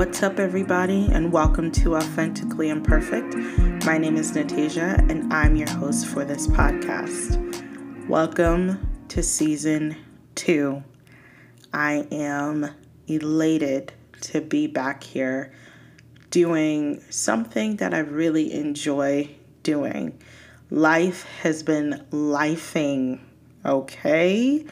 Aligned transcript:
What's 0.00 0.22
up, 0.22 0.38
everybody, 0.38 1.10
and 1.12 1.30
welcome 1.30 1.70
to 1.72 1.96
Authentically 1.96 2.70
Imperfect. 2.70 3.34
My 3.84 3.98
name 3.98 4.16
is 4.16 4.32
Natasia, 4.32 4.98
and 5.10 5.30
I'm 5.30 5.56
your 5.56 5.68
host 5.68 6.06
for 6.06 6.24
this 6.24 6.46
podcast. 6.46 8.08
Welcome 8.08 9.04
to 9.08 9.22
season 9.22 9.94
two. 10.36 10.82
I 11.74 12.06
am 12.10 12.74
elated 13.08 13.92
to 14.22 14.40
be 14.40 14.66
back 14.66 15.04
here 15.04 15.52
doing 16.30 17.02
something 17.10 17.76
that 17.76 17.92
I 17.92 17.98
really 17.98 18.54
enjoy 18.54 19.28
doing. 19.62 20.18
Life 20.70 21.26
has 21.42 21.62
been 21.62 22.06
lifing, 22.10 23.20
okay? 23.66 24.64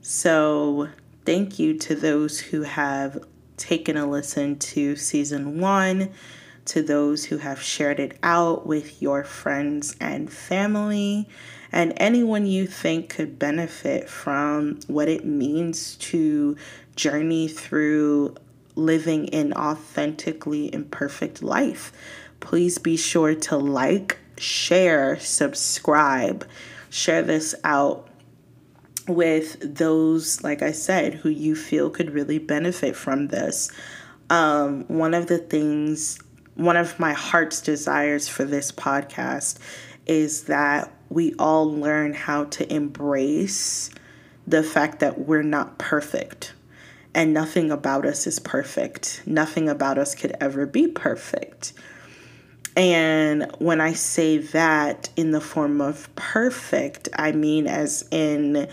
So, 0.00 0.90
thank 1.24 1.58
you 1.58 1.76
to 1.76 1.96
those 1.96 2.38
who 2.38 2.62
have 2.62 3.18
taken 3.60 3.96
a 3.96 4.08
listen 4.08 4.58
to 4.58 4.96
season 4.96 5.60
one, 5.60 6.10
to 6.64 6.82
those 6.82 7.24
who 7.26 7.38
have 7.38 7.60
shared 7.62 8.00
it 8.00 8.18
out 8.22 8.66
with 8.66 9.00
your 9.00 9.24
friends 9.24 9.94
and 10.00 10.32
family, 10.32 11.28
and 11.72 11.92
anyone 11.96 12.46
you 12.46 12.66
think 12.66 13.08
could 13.08 13.38
benefit 13.38 14.08
from 14.08 14.80
what 14.86 15.08
it 15.08 15.24
means 15.24 15.96
to 15.96 16.56
journey 16.96 17.48
through 17.48 18.34
living 18.74 19.28
an 19.34 19.52
authentically 19.52 20.72
imperfect 20.74 21.42
life. 21.42 21.92
Please 22.40 22.78
be 22.78 22.96
sure 22.96 23.34
to 23.34 23.56
like, 23.56 24.18
share, 24.36 25.18
subscribe, 25.18 26.46
share 26.88 27.22
this 27.22 27.54
out 27.62 28.09
with 29.14 29.76
those, 29.76 30.42
like 30.42 30.62
I 30.62 30.72
said, 30.72 31.14
who 31.14 31.28
you 31.28 31.54
feel 31.54 31.90
could 31.90 32.10
really 32.10 32.38
benefit 32.38 32.96
from 32.96 33.28
this. 33.28 33.70
Um, 34.28 34.84
one 34.88 35.14
of 35.14 35.26
the 35.26 35.38
things, 35.38 36.18
one 36.54 36.76
of 36.76 36.98
my 36.98 37.12
heart's 37.12 37.60
desires 37.60 38.28
for 38.28 38.44
this 38.44 38.70
podcast 38.72 39.58
is 40.06 40.44
that 40.44 40.92
we 41.08 41.34
all 41.38 41.70
learn 41.70 42.14
how 42.14 42.44
to 42.44 42.72
embrace 42.72 43.90
the 44.46 44.62
fact 44.62 45.00
that 45.00 45.20
we're 45.20 45.42
not 45.42 45.78
perfect 45.78 46.52
and 47.14 47.34
nothing 47.34 47.70
about 47.70 48.06
us 48.06 48.26
is 48.26 48.38
perfect. 48.38 49.22
Nothing 49.26 49.68
about 49.68 49.98
us 49.98 50.14
could 50.14 50.36
ever 50.40 50.66
be 50.66 50.86
perfect. 50.86 51.72
And 52.76 53.50
when 53.58 53.80
I 53.80 53.94
say 53.94 54.38
that 54.38 55.10
in 55.16 55.32
the 55.32 55.40
form 55.40 55.80
of 55.80 56.14
perfect, 56.14 57.08
I 57.16 57.32
mean 57.32 57.66
as 57.66 58.06
in 58.10 58.68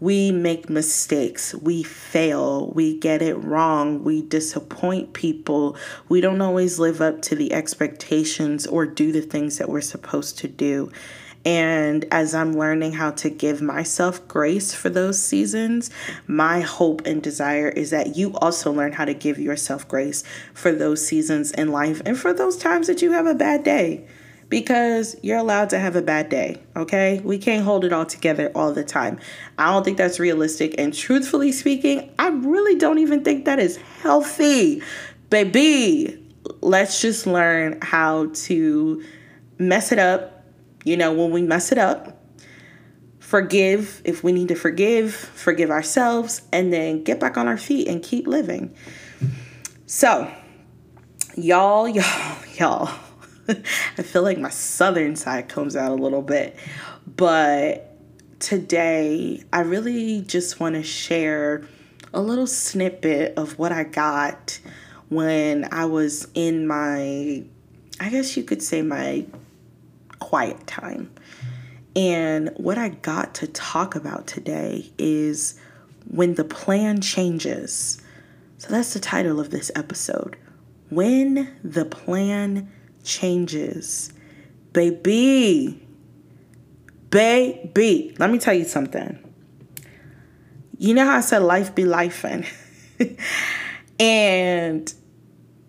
we 0.00 0.30
make 0.32 0.68
mistakes, 0.68 1.54
we 1.54 1.82
fail, 1.82 2.70
we 2.72 2.98
get 2.98 3.20
it 3.22 3.34
wrong, 3.34 4.04
we 4.04 4.22
disappoint 4.22 5.12
people, 5.12 5.76
we 6.08 6.20
don't 6.20 6.40
always 6.40 6.78
live 6.78 7.00
up 7.00 7.22
to 7.22 7.36
the 7.36 7.52
expectations 7.52 8.66
or 8.66 8.86
do 8.86 9.12
the 9.12 9.22
things 9.22 9.58
that 9.58 9.68
we're 9.68 9.80
supposed 9.80 10.38
to 10.38 10.48
do. 10.48 10.90
And 11.44 12.04
as 12.12 12.34
I'm 12.34 12.52
learning 12.52 12.92
how 12.92 13.10
to 13.12 13.30
give 13.30 13.60
myself 13.60 14.26
grace 14.28 14.72
for 14.72 14.88
those 14.88 15.20
seasons, 15.20 15.90
my 16.26 16.60
hope 16.60 17.04
and 17.04 17.22
desire 17.22 17.68
is 17.68 17.90
that 17.90 18.16
you 18.16 18.34
also 18.36 18.72
learn 18.72 18.92
how 18.92 19.04
to 19.04 19.14
give 19.14 19.38
yourself 19.38 19.88
grace 19.88 20.22
for 20.54 20.70
those 20.70 21.04
seasons 21.04 21.50
in 21.52 21.68
life 21.68 22.00
and 22.06 22.16
for 22.16 22.32
those 22.32 22.56
times 22.56 22.86
that 22.86 23.02
you 23.02 23.12
have 23.12 23.26
a 23.26 23.34
bad 23.34 23.64
day. 23.64 24.06
Because 24.48 25.16
you're 25.22 25.38
allowed 25.38 25.70
to 25.70 25.78
have 25.78 25.96
a 25.96 26.02
bad 26.02 26.28
day, 26.28 26.60
okay? 26.76 27.22
We 27.24 27.38
can't 27.38 27.64
hold 27.64 27.86
it 27.86 27.92
all 27.92 28.04
together 28.04 28.52
all 28.54 28.74
the 28.74 28.84
time. 28.84 29.18
I 29.56 29.72
don't 29.72 29.82
think 29.82 29.96
that's 29.96 30.20
realistic. 30.20 30.74
And 30.76 30.92
truthfully 30.92 31.52
speaking, 31.52 32.12
I 32.18 32.28
really 32.28 32.78
don't 32.78 32.98
even 32.98 33.24
think 33.24 33.46
that 33.46 33.58
is 33.58 33.78
healthy. 33.78 34.82
Baby, 35.30 36.22
let's 36.60 37.00
just 37.00 37.26
learn 37.26 37.78
how 37.80 38.26
to 38.34 39.02
mess 39.58 39.90
it 39.90 39.98
up 39.98 40.31
you 40.84 40.96
know, 40.96 41.12
when 41.12 41.30
we 41.30 41.42
mess 41.42 41.72
it 41.72 41.78
up, 41.78 42.18
forgive 43.18 44.02
if 44.04 44.22
we 44.22 44.32
need 44.32 44.48
to 44.48 44.54
forgive, 44.54 45.14
forgive 45.14 45.70
ourselves, 45.70 46.42
and 46.52 46.72
then 46.72 47.02
get 47.04 47.20
back 47.20 47.36
on 47.36 47.48
our 47.48 47.56
feet 47.56 47.88
and 47.88 48.02
keep 48.02 48.26
living. 48.26 48.74
So, 49.86 50.30
y'all, 51.36 51.88
y'all, 51.88 52.36
y'all, 52.56 52.90
I 53.48 54.02
feel 54.02 54.22
like 54.22 54.38
my 54.38 54.50
southern 54.50 55.16
side 55.16 55.48
comes 55.48 55.76
out 55.76 55.92
a 55.92 55.94
little 55.94 56.22
bit, 56.22 56.56
but 57.06 57.96
today 58.38 59.42
I 59.52 59.60
really 59.60 60.22
just 60.22 60.58
want 60.58 60.74
to 60.74 60.82
share 60.82 61.62
a 62.12 62.20
little 62.20 62.46
snippet 62.46 63.38
of 63.38 63.58
what 63.58 63.72
I 63.72 63.84
got 63.84 64.58
when 65.08 65.68
I 65.72 65.84
was 65.84 66.28
in 66.34 66.66
my, 66.66 67.44
I 68.00 68.10
guess 68.10 68.36
you 68.36 68.42
could 68.42 68.62
say, 68.62 68.82
my 68.82 69.26
quiet 70.22 70.66
time. 70.68 71.10
And 71.96 72.50
what 72.56 72.78
I 72.78 72.90
got 72.90 73.34
to 73.36 73.48
talk 73.48 73.96
about 73.96 74.28
today 74.28 74.90
is 74.98 75.58
when 76.08 76.36
the 76.36 76.44
plan 76.44 77.00
changes. 77.00 78.00
So 78.58 78.68
that's 78.68 78.94
the 78.94 79.00
title 79.00 79.40
of 79.40 79.50
this 79.50 79.72
episode. 79.74 80.36
When 80.90 81.52
the 81.64 81.84
plan 81.84 82.70
changes. 83.02 84.12
Baby, 84.72 85.82
baby, 87.10 88.14
let 88.18 88.30
me 88.30 88.38
tell 88.38 88.54
you 88.54 88.64
something. 88.64 89.18
You 90.78 90.94
know 90.94 91.04
how 91.04 91.16
I 91.16 91.20
said 91.20 91.42
life 91.42 91.74
be 91.74 91.84
life 91.84 92.24
and 92.24 92.46
and 93.98 94.94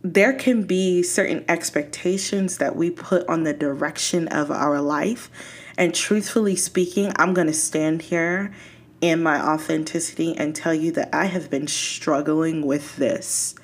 there 0.03 0.33
can 0.33 0.63
be 0.63 1.01
certain 1.01 1.45
expectations 1.47 2.57
that 2.57 2.75
we 2.75 2.91
put 2.91 3.27
on 3.29 3.43
the 3.43 3.53
direction 3.53 4.27
of 4.27 4.51
our 4.51 4.81
life. 4.81 5.31
And 5.77 5.95
truthfully 5.95 6.57
speaking, 6.57 7.11
I'm 7.15 7.33
going 7.33 7.47
to 7.47 7.53
stand 7.53 8.01
here 8.03 8.53
in 8.99 9.23
my 9.23 9.41
authenticity 9.41 10.35
and 10.35 10.55
tell 10.55 10.73
you 10.73 10.91
that 10.91 11.09
I 11.13 11.25
have 11.25 11.49
been 11.49 11.67
struggling 11.67 12.65
with 12.65 12.97
this. 12.97 13.55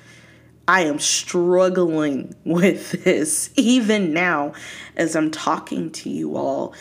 I 0.67 0.81
am 0.81 0.99
struggling 0.99 2.35
with 2.45 3.03
this 3.03 3.49
even 3.55 4.13
now 4.13 4.53
as 4.95 5.15
I'm 5.15 5.31
talking 5.31 5.91
to 5.91 6.09
you 6.09 6.37
all. 6.37 6.73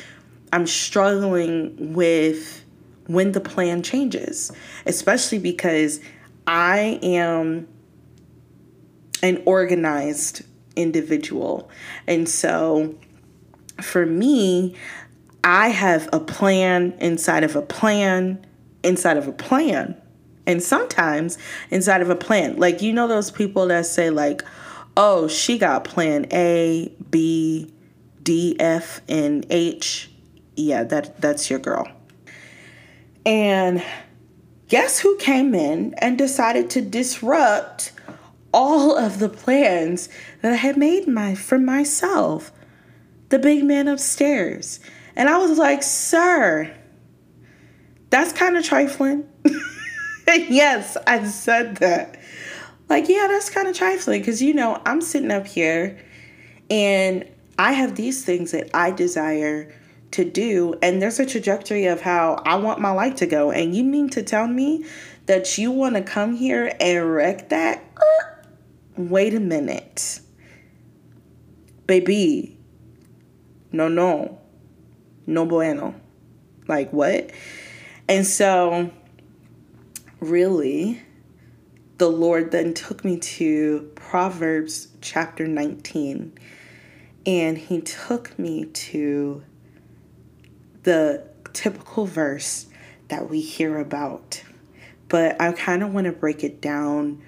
I'm 0.52 0.66
struggling 0.66 1.94
with 1.94 2.64
when 3.06 3.32
the 3.32 3.40
plan 3.40 3.82
changes, 3.82 4.52
especially 4.86 5.38
because 5.38 6.00
I 6.46 7.00
am 7.02 7.66
an 9.22 9.42
organized 9.46 10.42
individual. 10.76 11.70
And 12.06 12.28
so 12.28 12.94
for 13.80 14.06
me, 14.06 14.76
I 15.44 15.68
have 15.68 16.08
a 16.12 16.20
plan 16.20 16.94
inside 17.00 17.44
of 17.44 17.56
a 17.56 17.62
plan 17.62 18.44
inside 18.82 19.16
of 19.16 19.26
a 19.28 19.32
plan. 19.32 19.96
And 20.46 20.62
sometimes 20.62 21.36
inside 21.70 22.00
of 22.00 22.10
a 22.10 22.16
plan. 22.16 22.56
Like 22.56 22.80
you 22.80 22.92
know 22.92 23.06
those 23.06 23.30
people 23.30 23.66
that 23.66 23.86
say 23.86 24.10
like, 24.10 24.42
"Oh, 24.96 25.28
she 25.28 25.58
got 25.58 25.84
plan 25.84 26.26
A, 26.32 26.90
B, 27.10 27.70
D, 28.22 28.56
F, 28.58 29.02
and 29.08 29.44
H." 29.50 30.10
Yeah, 30.56 30.84
that 30.84 31.20
that's 31.20 31.50
your 31.50 31.58
girl. 31.58 31.86
And 33.26 33.82
guess 34.68 34.98
who 34.98 35.16
came 35.18 35.54
in 35.54 35.94
and 35.98 36.16
decided 36.16 36.70
to 36.70 36.80
disrupt 36.80 37.92
all 38.52 38.96
of 38.96 39.18
the 39.18 39.28
plans 39.28 40.08
that 40.42 40.52
I 40.52 40.56
had 40.56 40.76
made 40.76 41.06
my 41.06 41.34
for 41.34 41.58
myself. 41.58 42.52
The 43.28 43.38
big 43.38 43.64
man 43.64 43.88
upstairs. 43.88 44.80
And 45.14 45.28
I 45.28 45.38
was 45.38 45.58
like, 45.58 45.82
"Sir, 45.82 46.74
that's 48.10 48.32
kind 48.32 48.56
of 48.56 48.64
trifling." 48.64 49.28
yes, 50.26 50.96
I 51.06 51.24
said 51.24 51.76
that. 51.76 52.18
Like, 52.88 53.08
yeah, 53.08 53.26
that's 53.28 53.50
kind 53.50 53.68
of 53.68 53.76
trifling 53.76 54.24
cuz 54.24 54.40
you 54.40 54.54
know, 54.54 54.80
I'm 54.86 55.00
sitting 55.00 55.30
up 55.30 55.46
here 55.46 55.98
and 56.70 57.26
I 57.58 57.72
have 57.72 57.96
these 57.96 58.24
things 58.24 58.52
that 58.52 58.70
I 58.72 58.92
desire 58.92 59.72
to 60.12 60.24
do 60.24 60.74
and 60.80 61.02
there's 61.02 61.20
a 61.20 61.26
trajectory 61.26 61.84
of 61.84 62.00
how 62.00 62.42
I 62.46 62.56
want 62.56 62.80
my 62.80 62.92
life 62.92 63.16
to 63.16 63.26
go 63.26 63.50
and 63.50 63.76
you 63.76 63.84
mean 63.84 64.08
to 64.10 64.22
tell 64.22 64.46
me 64.46 64.86
that 65.28 65.58
you 65.58 65.70
want 65.70 65.94
to 65.94 66.02
come 66.02 66.34
here 66.34 66.74
and 66.80 67.14
wreck 67.14 67.50
that? 67.50 67.84
Wait 68.98 69.32
a 69.32 69.40
minute. 69.40 70.20
Baby, 71.86 72.58
no, 73.72 73.88
no, 73.88 74.40
no 75.26 75.46
bueno. 75.46 75.94
Like, 76.66 76.92
what? 76.92 77.30
And 78.08 78.26
so, 78.26 78.90
really, 80.20 81.00
the 81.98 82.08
Lord 82.08 82.50
then 82.50 82.74
took 82.74 83.04
me 83.04 83.18
to 83.18 83.90
Proverbs 83.94 84.88
chapter 85.00 85.46
19, 85.46 86.36
and 87.24 87.56
He 87.56 87.80
took 87.80 88.38
me 88.38 88.66
to 88.66 89.42
the 90.82 91.24
typical 91.52 92.04
verse 92.04 92.66
that 93.08 93.30
we 93.30 93.40
hear 93.40 93.78
about. 93.78 94.42
But 95.08 95.40
I 95.40 95.52
kind 95.52 95.82
of 95.82 95.94
want 95.94 96.06
to 96.06 96.12
break 96.12 96.44
it 96.44 96.60
down 96.60 97.22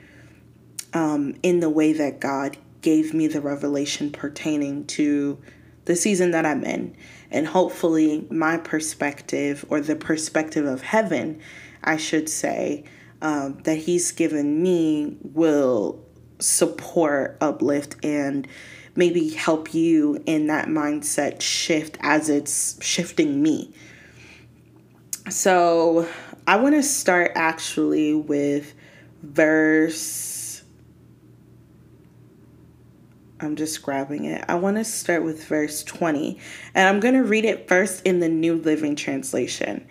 um, 0.92 1.34
in 1.42 1.60
the 1.60 1.70
way 1.70 1.92
that 1.92 2.20
God 2.20 2.56
gave 2.82 3.12
me 3.12 3.26
the 3.26 3.40
revelation 3.40 4.10
pertaining 4.10 4.86
to 4.86 5.38
the 5.84 5.96
season 5.96 6.30
that 6.32 6.46
I'm 6.46 6.64
in. 6.64 6.96
And 7.30 7.46
hopefully, 7.46 8.26
my 8.30 8.56
perspective, 8.56 9.64
or 9.68 9.80
the 9.80 9.96
perspective 9.96 10.66
of 10.66 10.82
heaven, 10.82 11.40
I 11.82 11.96
should 11.96 12.28
say, 12.28 12.84
um, 13.22 13.58
that 13.64 13.78
He's 13.78 14.12
given 14.12 14.62
me 14.62 15.16
will 15.22 16.04
support, 16.38 17.36
uplift, 17.40 17.96
and 18.04 18.48
maybe 18.96 19.30
help 19.30 19.72
you 19.72 20.22
in 20.26 20.48
that 20.48 20.68
mindset 20.68 21.40
shift 21.40 21.96
as 22.00 22.28
it's 22.28 22.82
shifting 22.84 23.42
me. 23.42 23.72
So, 25.28 26.08
I 26.46 26.56
want 26.56 26.74
to 26.74 26.82
start 26.82 27.32
actually 27.36 28.14
with 28.14 28.74
verse 29.22 30.39
I'm 33.42 33.56
just 33.56 33.82
grabbing 33.82 34.26
it. 34.26 34.44
I 34.48 34.56
want 34.56 34.76
to 34.76 34.84
start 34.84 35.24
with 35.24 35.44
verse 35.44 35.82
20, 35.82 36.38
and 36.74 36.88
I'm 36.88 37.00
going 37.00 37.14
to 37.14 37.24
read 37.24 37.46
it 37.46 37.68
first 37.68 38.04
in 38.04 38.20
the 38.20 38.28
New 38.28 38.56
Living 38.56 38.96
Translation. 38.96 39.86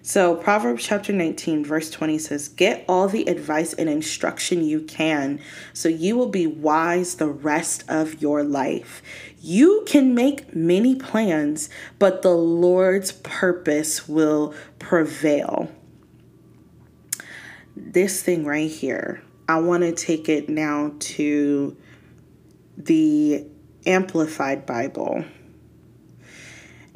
So, 0.00 0.36
Proverbs 0.36 0.86
chapter 0.86 1.12
19, 1.12 1.64
verse 1.64 1.90
20 1.90 2.18
says, 2.18 2.48
Get 2.48 2.84
all 2.88 3.08
the 3.08 3.26
advice 3.26 3.72
and 3.74 3.88
instruction 3.88 4.62
you 4.62 4.82
can, 4.82 5.40
so 5.72 5.88
you 5.88 6.16
will 6.16 6.28
be 6.28 6.46
wise 6.46 7.16
the 7.16 7.28
rest 7.28 7.84
of 7.88 8.20
your 8.22 8.42
life. 8.42 9.02
You 9.40 9.84
can 9.86 10.14
make 10.14 10.54
many 10.54 10.94
plans, 10.94 11.68
but 11.98 12.22
the 12.22 12.34
Lord's 12.34 13.12
purpose 13.12 14.08
will 14.08 14.54
prevail. 14.78 15.70
This 17.76 18.22
thing 18.22 18.44
right 18.44 18.70
here, 18.70 19.22
I 19.48 19.58
want 19.60 19.82
to 19.82 19.92
take 19.92 20.28
it 20.28 20.48
now 20.48 20.92
to 20.98 21.76
the 22.84 23.46
Amplified 23.86 24.66
Bible. 24.66 25.24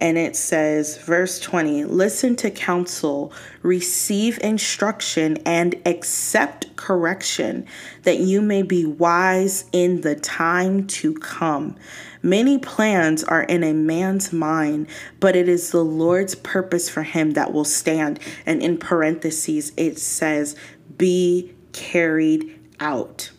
And 0.00 0.16
it 0.16 0.36
says, 0.36 0.96
verse 0.98 1.40
20 1.40 1.84
listen 1.84 2.36
to 2.36 2.50
counsel, 2.50 3.32
receive 3.62 4.38
instruction, 4.42 5.38
and 5.38 5.74
accept 5.84 6.76
correction, 6.76 7.66
that 8.04 8.20
you 8.20 8.40
may 8.40 8.62
be 8.62 8.84
wise 8.84 9.64
in 9.72 10.02
the 10.02 10.14
time 10.14 10.86
to 10.86 11.14
come. 11.14 11.74
Many 12.22 12.58
plans 12.58 13.24
are 13.24 13.42
in 13.42 13.64
a 13.64 13.72
man's 13.72 14.32
mind, 14.32 14.86
but 15.18 15.34
it 15.34 15.48
is 15.48 15.72
the 15.72 15.84
Lord's 15.84 16.36
purpose 16.36 16.88
for 16.88 17.02
him 17.02 17.32
that 17.32 17.52
will 17.52 17.64
stand. 17.64 18.20
And 18.46 18.62
in 18.62 18.78
parentheses, 18.78 19.72
it 19.76 19.98
says, 19.98 20.54
be 20.96 21.54
carried 21.72 22.56
out. 22.78 23.30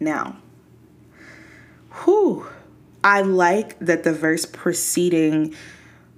Now, 0.00 0.36
whew, 2.02 2.46
I 3.02 3.20
like 3.20 3.78
that 3.80 4.04
the 4.04 4.12
verse 4.12 4.46
preceding 4.46 5.54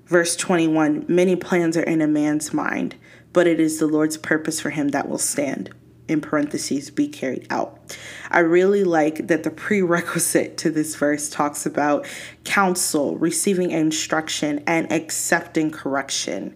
verse 0.06 0.36
21 0.36 1.04
many 1.08 1.36
plans 1.36 1.76
are 1.76 1.82
in 1.82 2.00
a 2.00 2.06
man's 2.06 2.54
mind, 2.54 2.94
but 3.32 3.46
it 3.46 3.60
is 3.60 3.78
the 3.78 3.86
Lord's 3.86 4.16
purpose 4.16 4.60
for 4.60 4.70
him 4.70 4.88
that 4.88 5.08
will 5.08 5.18
stand. 5.18 5.70
In 6.08 6.20
parentheses, 6.20 6.90
be 6.90 7.08
carried 7.08 7.48
out. 7.50 7.96
I 8.30 8.38
really 8.38 8.84
like 8.84 9.26
that 9.26 9.42
the 9.42 9.50
prerequisite 9.50 10.56
to 10.58 10.70
this 10.70 10.94
verse 10.94 11.28
talks 11.28 11.66
about 11.66 12.06
counsel, 12.44 13.16
receiving 13.16 13.72
instruction, 13.72 14.62
and 14.68 14.90
accepting 14.92 15.72
correction. 15.72 16.54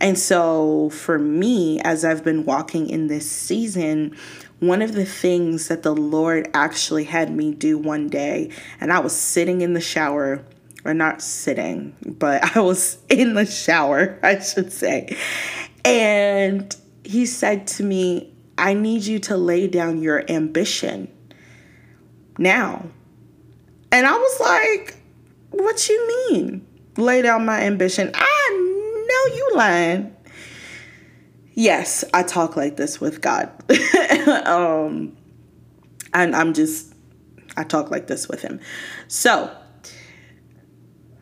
And 0.00 0.18
so, 0.18 0.90
for 0.90 1.20
me, 1.20 1.78
as 1.82 2.04
I've 2.04 2.24
been 2.24 2.44
walking 2.44 2.90
in 2.90 3.06
this 3.06 3.30
season, 3.30 4.16
one 4.60 4.82
of 4.82 4.92
the 4.92 5.06
things 5.06 5.68
that 5.68 5.82
the 5.82 5.94
Lord 5.94 6.48
actually 6.52 7.04
had 7.04 7.34
me 7.34 7.52
do 7.52 7.78
one 7.78 8.08
day, 8.08 8.50
and 8.80 8.92
I 8.92 9.00
was 9.00 9.16
sitting 9.16 9.62
in 9.62 9.72
the 9.72 9.80
shower, 9.80 10.44
or 10.84 10.94
not 10.94 11.22
sitting, 11.22 11.94
but 12.04 12.56
I 12.56 12.60
was 12.60 12.98
in 13.08 13.34
the 13.34 13.46
shower, 13.46 14.18
I 14.22 14.38
should 14.38 14.72
say. 14.72 15.16
And 15.84 16.74
He 17.04 17.26
said 17.26 17.66
to 17.68 17.82
me, 17.82 18.32
I 18.58 18.74
need 18.74 19.04
you 19.04 19.18
to 19.20 19.36
lay 19.36 19.66
down 19.66 20.02
your 20.02 20.30
ambition 20.30 21.10
now. 22.38 22.86
And 23.90 24.06
I 24.06 24.12
was 24.16 24.40
like, 24.40 24.96
What 25.50 25.88
you 25.88 26.30
mean? 26.30 26.66
Lay 26.96 27.22
down 27.22 27.46
my 27.46 27.62
ambition. 27.62 28.10
I 28.14 28.50
know 29.08 29.34
you 29.34 29.50
lying 29.54 30.14
yes, 31.54 32.04
I 32.12 32.22
talk 32.22 32.56
like 32.56 32.76
this 32.76 33.00
with 33.00 33.20
God. 33.20 33.50
um, 34.46 35.16
and 36.12 36.34
I'm 36.34 36.54
just, 36.54 36.94
I 37.56 37.64
talk 37.64 37.90
like 37.90 38.06
this 38.06 38.28
with 38.28 38.42
Him. 38.42 38.60
So, 39.08 39.54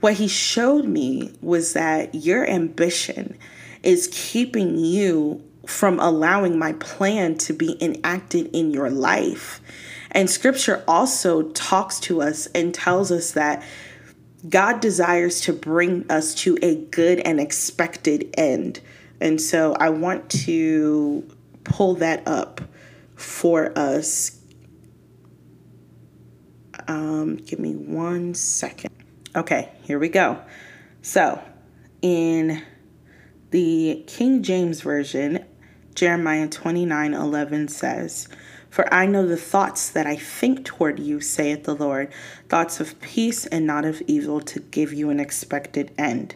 what 0.01 0.15
He 0.15 0.29
showed 0.29 0.85
me 0.85 1.35
was 1.41 1.73
that 1.73 2.15
your 2.15 2.49
ambition 2.49 3.37
is 3.83 4.09
keeping 4.13 4.79
you 4.79 5.43
from 5.67 6.01
allowing 6.01 6.59
my 6.59 6.73
plan 6.75 7.37
to 7.37 7.53
be 7.53 7.77
enacted 7.83 8.49
in 8.55 8.71
your 8.71 8.91
life. 8.91 9.61
And 10.11 10.31
scripture 10.31 10.83
also 10.89 11.43
talks 11.51 12.01
to 12.01 12.23
us 12.23 12.47
and 12.49 12.73
tells 12.73 13.13
us 13.13 13.33
that 13.33 13.63
God 14.49 14.81
desires 14.81 15.41
to 15.43 15.53
bring 15.53 16.11
us 16.11 16.35
to 16.37 16.57
a 16.63 16.77
good 16.77 17.21
and 17.21 17.39
expected 17.39 18.33
end. 18.39 18.81
And 19.21 19.41
so 19.41 19.75
I 19.75 19.91
want 19.91 20.31
to 20.31 21.29
pull 21.65 21.95
that 21.97 22.27
up 22.27 22.61
for 23.15 23.77
us. 23.77 24.41
Um, 26.87 27.37
give 27.37 27.59
me 27.59 27.75
one 27.75 28.35
second. 28.35 28.95
Okay, 29.37 29.71
here 29.83 29.99
we 29.99 30.09
go. 30.09 30.41
So, 31.03 31.43
in 32.01 32.63
the 33.51 34.05
King 34.07 34.43
James 34.43 34.81
Version, 34.81 35.45
Jeremiah 35.95 36.49
29 36.49 37.15
11 37.15 37.69
says, 37.69 38.29
For 38.71 38.93
I 38.93 39.07
know 39.07 39.27
the 39.27 39.37
thoughts 39.37 39.91
that 39.91 40.07
I 40.07 40.17
think 40.17 40.65
toward 40.65 40.99
you, 40.99 41.21
saith 41.21 41.65
the 41.65 41.75
Lord, 41.75 42.13
thoughts 42.49 42.81
of 42.81 43.01
peace 43.01 43.47
and 43.47 43.67
not 43.67 43.85
of 43.85 44.01
evil, 44.07 44.41
to 44.43 44.61
give 44.61 44.93
you 44.93 45.11
an 45.11 45.21
expected 45.21 45.93
end. 45.99 46.35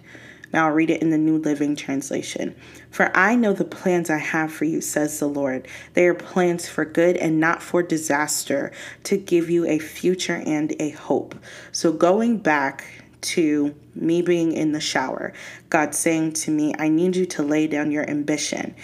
Now 0.53 0.67
I'll 0.67 0.75
read 0.75 0.91
it 0.91 1.03
in 1.03 1.11
the 1.11 1.19
New 1.19 1.39
Living 1.39 1.77
Translation. 1.77 2.55
For 2.91 3.15
I 3.17 3.35
know 3.35 3.53
the 3.53 3.65
plans 3.65 4.11
I 4.11 4.19
have 4.19 4.53
for 4.53 4.65
you, 4.65 4.81
says 4.81 5.19
the 5.19 5.29
Lord. 5.29 5.67
They 5.95 6.07
are 6.07 6.15
plans 6.15 6.69
for 6.69 6.85
good 6.85 7.17
and 7.17 7.41
not 7.41 7.63
for 7.63 7.83
disaster, 7.83 8.73
to 9.05 9.17
give 9.17 9.49
you 9.49 9.67
a 9.67 9.79
future 9.79 10.43
and 10.45 10.75
a 10.81 10.91
hope. 10.91 11.35
So 11.73 11.93
going 11.93 12.39
back 12.39 12.85
to 13.23 13.75
me 13.95 14.21
being 14.21 14.53
in 14.53 14.73
the 14.73 14.81
shower, 14.81 15.33
God 15.71 15.95
saying 15.95 16.33
to 16.35 16.51
me, 16.51 16.75
I 16.79 16.89
need 16.89 17.17
you 17.17 17.27
to 17.27 17.43
lay 17.43 17.67
down 17.67 17.91
your 17.91 18.09
ambition. 18.09 18.75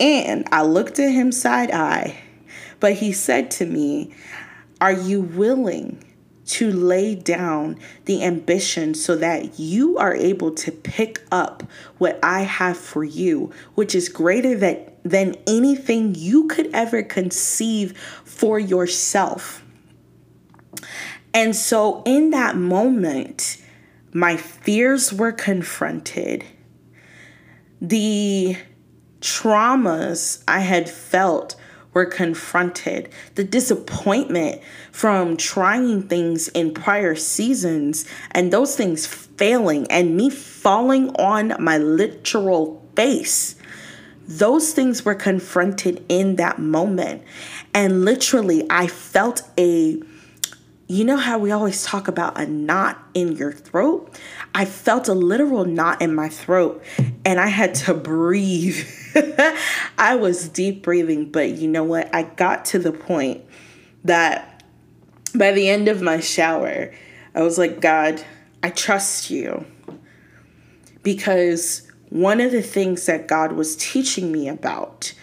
And 0.00 0.48
I 0.50 0.62
looked 0.62 0.98
at 0.98 1.12
him 1.12 1.30
side 1.30 1.70
eye, 1.70 2.20
but 2.80 2.94
he 2.94 3.12
said 3.12 3.50
to 3.52 3.66
me, 3.66 4.14
Are 4.80 4.92
you 4.92 5.20
willing? 5.20 6.02
To 6.44 6.70
lay 6.70 7.14
down 7.14 7.78
the 8.04 8.24
ambition 8.24 8.94
so 8.94 9.16
that 9.16 9.58
you 9.58 9.96
are 9.98 10.14
able 10.14 10.50
to 10.52 10.72
pick 10.72 11.22
up 11.30 11.62
what 11.98 12.18
I 12.22 12.42
have 12.42 12.76
for 12.76 13.04
you, 13.04 13.52
which 13.74 13.94
is 13.94 14.08
greater 14.08 14.56
that, 14.56 15.02
than 15.04 15.36
anything 15.46 16.14
you 16.14 16.48
could 16.48 16.68
ever 16.74 17.02
conceive 17.02 17.96
for 18.24 18.58
yourself. 18.58 19.64
And 21.34 21.56
so, 21.56 22.02
in 22.04 22.30
that 22.30 22.56
moment, 22.56 23.58
my 24.12 24.36
fears 24.36 25.12
were 25.12 25.32
confronted. 25.32 26.44
The 27.80 28.56
traumas 29.20 30.42
I 30.46 30.60
had 30.60 30.90
felt 30.90 31.56
were 31.94 32.06
confronted. 32.06 33.08
The 33.34 33.44
disappointment 33.44 34.62
from 34.90 35.36
trying 35.36 36.02
things 36.08 36.48
in 36.48 36.74
prior 36.74 37.14
seasons 37.14 38.06
and 38.30 38.52
those 38.52 38.76
things 38.76 39.06
failing 39.06 39.86
and 39.90 40.16
me 40.16 40.30
falling 40.30 41.10
on 41.16 41.54
my 41.58 41.78
literal 41.78 42.86
face. 42.96 43.56
Those 44.26 44.72
things 44.72 45.04
were 45.04 45.14
confronted 45.14 46.04
in 46.08 46.36
that 46.36 46.58
moment. 46.58 47.22
And 47.74 48.04
literally, 48.04 48.66
I 48.70 48.86
felt 48.86 49.42
a 49.58 50.00
you 50.88 51.04
know 51.04 51.16
how 51.16 51.38
we 51.38 51.50
always 51.50 51.84
talk 51.84 52.06
about 52.06 52.38
a 52.38 52.44
knot 52.44 53.02
in 53.14 53.32
your 53.32 53.50
throat? 53.50 54.14
I 54.54 54.66
felt 54.66 55.08
a 55.08 55.14
literal 55.14 55.64
knot 55.64 56.02
in 56.02 56.14
my 56.14 56.28
throat 56.28 56.84
and 57.24 57.40
I 57.40 57.46
had 57.46 57.74
to 57.76 57.94
breathe. 58.12 58.86
I 59.98 60.16
was 60.16 60.48
deep 60.48 60.82
breathing, 60.82 61.30
but 61.30 61.50
you 61.50 61.68
know 61.68 61.84
what? 61.84 62.14
I 62.14 62.22
got 62.22 62.64
to 62.66 62.78
the 62.78 62.92
point 62.92 63.42
that 64.04 64.64
by 65.34 65.52
the 65.52 65.68
end 65.68 65.88
of 65.88 66.02
my 66.02 66.20
shower, 66.20 66.92
I 67.34 67.42
was 67.42 67.58
like, 67.58 67.80
God, 67.80 68.22
I 68.62 68.70
trust 68.70 69.30
you. 69.30 69.64
Because 71.02 71.90
one 72.10 72.40
of 72.40 72.52
the 72.52 72.62
things 72.62 73.06
that 73.06 73.26
God 73.26 73.52
was 73.52 73.76
teaching 73.76 74.30
me 74.30 74.48
about 74.48 75.14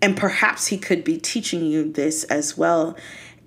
and 0.00 0.16
perhaps 0.16 0.68
he 0.68 0.78
could 0.78 1.04
be 1.04 1.18
teaching 1.18 1.64
you 1.64 1.90
this 1.90 2.24
as 2.24 2.56
well, 2.56 2.96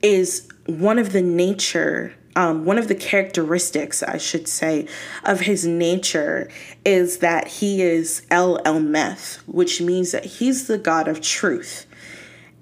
is 0.02 0.48
one 0.66 1.00
of 1.00 1.14
the 1.14 1.22
nature 1.22 2.14
um, 2.36 2.66
one 2.66 2.78
of 2.78 2.88
the 2.88 2.96
characteristics, 2.96 4.04
I 4.04 4.18
should 4.18 4.48
say, 4.48 4.88
of 5.24 5.42
his 5.42 5.66
nature 5.66 6.50
is 6.86 7.18
that 7.18 7.48
he 7.48 7.82
is 7.82 8.26
El 8.32 8.58
Emeth, 8.60 9.38
which 9.48 9.82
means 9.82 10.12
that 10.12 10.26
he's 10.26 10.68
the 10.68 10.78
God 10.78 11.08
of 11.08 11.22
truth. 11.22 11.86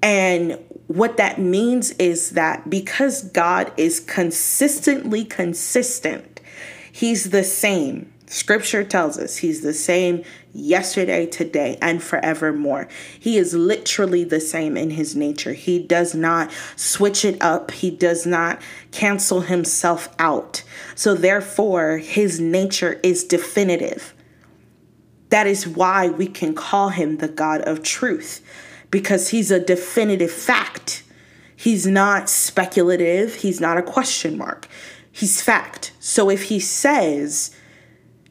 And 0.01 0.57
what 0.87 1.17
that 1.17 1.39
means 1.39 1.91
is 1.91 2.31
that 2.31 2.69
because 2.69 3.23
God 3.23 3.71
is 3.77 3.99
consistently 3.99 5.25
consistent, 5.25 6.39
he's 6.91 7.29
the 7.29 7.43
same. 7.43 8.11
Scripture 8.25 8.83
tells 8.83 9.17
us 9.17 9.37
he's 9.37 9.61
the 9.61 9.73
same 9.73 10.23
yesterday, 10.53 11.25
today, 11.25 11.77
and 11.81 12.01
forevermore. 12.01 12.87
He 13.19 13.37
is 13.37 13.53
literally 13.53 14.23
the 14.23 14.39
same 14.39 14.75
in 14.77 14.91
his 14.91 15.15
nature. 15.15 15.53
He 15.53 15.79
does 15.79 16.15
not 16.15 16.51
switch 16.75 17.23
it 17.23 17.41
up, 17.41 17.71
he 17.71 17.91
does 17.91 18.25
not 18.25 18.61
cancel 18.91 19.41
himself 19.41 20.13
out. 20.17 20.63
So, 20.95 21.13
therefore, 21.15 21.97
his 21.97 22.39
nature 22.39 22.99
is 23.03 23.23
definitive. 23.23 24.13
That 25.29 25.47
is 25.47 25.67
why 25.67 26.09
we 26.09 26.27
can 26.27 26.55
call 26.55 26.89
him 26.89 27.17
the 27.17 27.27
God 27.27 27.61
of 27.61 27.83
truth, 27.83 28.43
because 28.89 29.29
he's 29.29 29.51
a 29.51 29.59
definitive 29.59 30.31
fact. 30.31 31.03
He's 31.55 31.85
not 31.85 32.29
speculative, 32.29 33.35
he's 33.35 33.59
not 33.59 33.77
a 33.77 33.83
question 33.83 34.37
mark. 34.37 34.67
He's 35.11 35.41
fact. 35.41 35.91
So 35.99 36.29
if 36.29 36.43
he 36.43 36.59
says, 36.59 37.53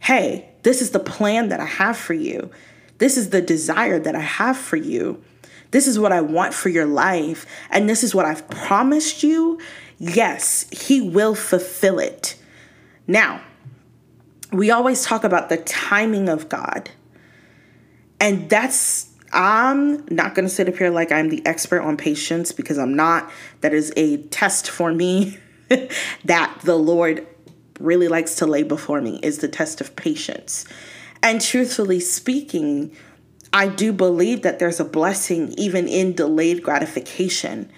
hey, 0.01 0.49
this 0.69 0.83
is 0.83 0.91
the 0.91 0.99
plan 0.99 1.49
that 1.49 1.61
I 1.61 1.65
have 1.65 1.97
for 1.97 2.13
you. 2.13 2.51
This 2.99 3.17
is 3.17 3.31
the 3.31 3.41
desire 3.41 3.99
that 3.99 4.15
I 4.15 4.21
have 4.21 4.59
for 4.59 4.77
you. 4.77 5.25
This 5.71 5.87
is 5.87 5.99
what 5.99 6.13
I 6.13 6.21
want 6.21 6.53
for 6.53 6.69
your 6.69 6.85
life. 6.85 7.47
And 7.71 7.89
this 7.89 8.05
is 8.05 8.15
what 8.15 8.27
I've 8.27 8.47
promised 8.51 9.23
you. 9.23 9.59
Yes, 9.97 10.69
He 10.71 11.01
will 11.01 11.35
fulfill 11.35 11.99
it. 11.99 12.37
Now, 13.07 13.41
we 14.53 14.71
always 14.71 15.07
talk 15.07 15.25
about 15.25 15.49
the 15.49 15.57
timing 15.57 16.29
of 16.29 16.51
God. 16.51 16.91
And 18.21 18.51
that's, 18.51 19.09
I'm 19.33 20.05
not 20.11 20.35
going 20.35 20.47
to 20.47 20.55
sit 20.55 20.69
up 20.69 20.77
here 20.77 20.91
like 20.91 21.11
I'm 21.11 21.31
the 21.31 21.41
expert 21.47 21.81
on 21.81 21.97
patience 21.97 22.53
because 22.53 22.77
I'm 22.77 22.95
not. 22.95 23.33
That 23.63 23.73
is 23.73 23.91
a 23.97 24.19
test 24.25 24.69
for 24.69 24.93
me 24.93 25.39
that 26.27 26.61
the 26.63 26.77
Lord 26.77 27.27
really 27.79 28.09
likes 28.09 28.37
to 28.37 28.47
lay 28.47 28.63
before 28.63 29.01
me 29.01 29.21
is 29.23 29.39
the 29.39 29.49
test 29.49 29.81
of 29.81 29.97
patience. 29.97 30.65
And 31.23 31.41
truthfully 31.41 32.01
speaking, 32.01 32.93
I 33.53 33.69
do 33.69 33.93
believe 33.93 34.43
that 34.43 34.59
there's 34.59 34.81
a 34.81 34.85
blessing 34.85 35.55
even 35.57 35.89
in 35.89 36.15
delayed 36.15 36.63
gratification. 36.63 37.71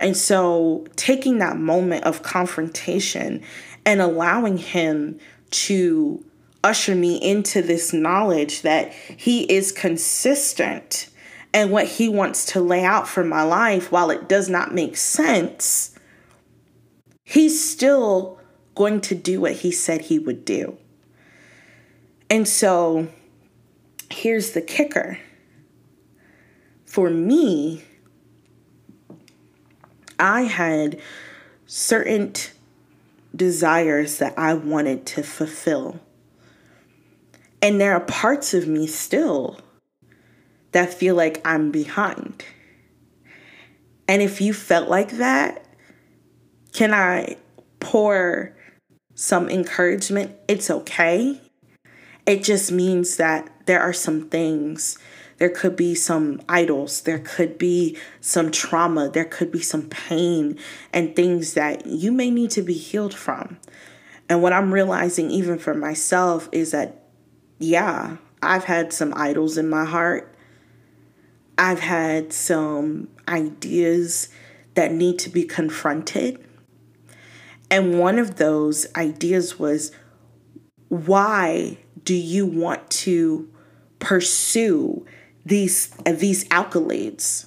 And 0.00 0.16
so 0.16 0.86
taking 0.96 1.38
that 1.38 1.56
moment 1.56 2.04
of 2.04 2.22
confrontation 2.22 3.42
and 3.84 4.00
allowing 4.00 4.58
him 4.58 5.18
to 5.50 6.24
usher 6.64 6.94
me 6.94 7.16
into 7.16 7.62
this 7.62 7.92
knowledge 7.92 8.62
that 8.62 8.92
he 8.92 9.44
is 9.44 9.72
consistent 9.72 11.08
and 11.54 11.70
what 11.70 11.86
he 11.86 12.08
wants 12.08 12.46
to 12.46 12.60
lay 12.60 12.84
out 12.84 13.06
for 13.06 13.22
my 13.22 13.42
life, 13.42 13.92
while 13.92 14.10
it 14.10 14.28
does 14.28 14.48
not 14.48 14.72
make 14.72 14.96
sense, 14.96 15.94
he's 17.24 17.62
still 17.62 18.40
going 18.74 19.00
to 19.02 19.14
do 19.14 19.40
what 19.40 19.52
he 19.52 19.70
said 19.70 20.02
he 20.02 20.18
would 20.18 20.44
do. 20.44 20.78
And 22.30 22.48
so 22.48 23.08
here's 24.10 24.52
the 24.52 24.62
kicker 24.62 25.18
for 26.92 27.08
me, 27.08 27.82
I 30.18 30.42
had 30.42 31.00
certain 31.64 32.34
desires 33.34 34.18
that 34.18 34.38
I 34.38 34.52
wanted 34.52 35.06
to 35.06 35.22
fulfill. 35.22 36.00
And 37.62 37.80
there 37.80 37.94
are 37.94 38.00
parts 38.00 38.52
of 38.52 38.68
me 38.68 38.86
still 38.86 39.58
that 40.72 40.92
feel 40.92 41.14
like 41.14 41.40
I'm 41.46 41.70
behind. 41.70 42.44
And 44.06 44.20
if 44.20 44.42
you 44.42 44.52
felt 44.52 44.90
like 44.90 45.12
that, 45.12 45.64
can 46.74 46.92
I 46.92 47.38
pour 47.80 48.54
some 49.22 49.48
encouragement, 49.48 50.34
it's 50.48 50.68
okay. 50.68 51.40
It 52.26 52.42
just 52.42 52.72
means 52.72 53.18
that 53.18 53.48
there 53.66 53.80
are 53.80 53.92
some 53.92 54.28
things. 54.28 54.98
There 55.38 55.48
could 55.48 55.76
be 55.76 55.94
some 55.94 56.42
idols, 56.48 57.02
there 57.02 57.20
could 57.20 57.56
be 57.56 57.96
some 58.20 58.50
trauma, 58.50 59.08
there 59.08 59.24
could 59.24 59.52
be 59.52 59.60
some 59.60 59.82
pain 59.82 60.58
and 60.92 61.14
things 61.14 61.54
that 61.54 61.86
you 61.86 62.10
may 62.10 62.32
need 62.32 62.50
to 62.50 62.62
be 62.62 62.74
healed 62.74 63.14
from. 63.14 63.58
And 64.28 64.42
what 64.42 64.52
I'm 64.52 64.74
realizing, 64.74 65.30
even 65.30 65.56
for 65.56 65.72
myself, 65.72 66.48
is 66.50 66.72
that, 66.72 67.04
yeah, 67.60 68.16
I've 68.42 68.64
had 68.64 68.92
some 68.92 69.14
idols 69.14 69.56
in 69.56 69.70
my 69.70 69.84
heart. 69.84 70.34
I've 71.56 71.80
had 71.80 72.32
some 72.32 73.08
ideas 73.28 74.30
that 74.74 74.90
need 74.90 75.20
to 75.20 75.30
be 75.30 75.44
confronted. 75.44 76.44
And 77.72 77.98
one 77.98 78.18
of 78.18 78.36
those 78.36 78.86
ideas 78.94 79.58
was 79.58 79.92
why 80.88 81.78
do 82.04 82.14
you 82.14 82.44
want 82.44 82.90
to 82.90 83.50
pursue 83.98 85.06
these 85.46 85.90
uh, 86.04 86.12
these 86.12 86.44
accolades? 86.50 87.46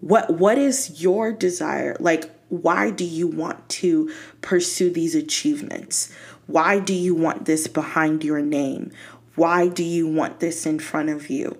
What 0.00 0.34
what 0.34 0.58
is 0.58 1.00
your 1.00 1.32
desire? 1.32 1.96
Like 2.00 2.30
why 2.50 2.90
do 2.90 3.04
you 3.06 3.26
want 3.26 3.66
to 3.80 4.12
pursue 4.42 4.90
these 4.90 5.14
achievements? 5.14 6.12
Why 6.46 6.78
do 6.78 6.92
you 6.92 7.14
want 7.14 7.46
this 7.46 7.68
behind 7.68 8.22
your 8.22 8.42
name? 8.42 8.92
Why 9.36 9.68
do 9.68 9.82
you 9.82 10.06
want 10.06 10.40
this 10.40 10.66
in 10.66 10.78
front 10.78 11.08
of 11.08 11.30
you? 11.30 11.56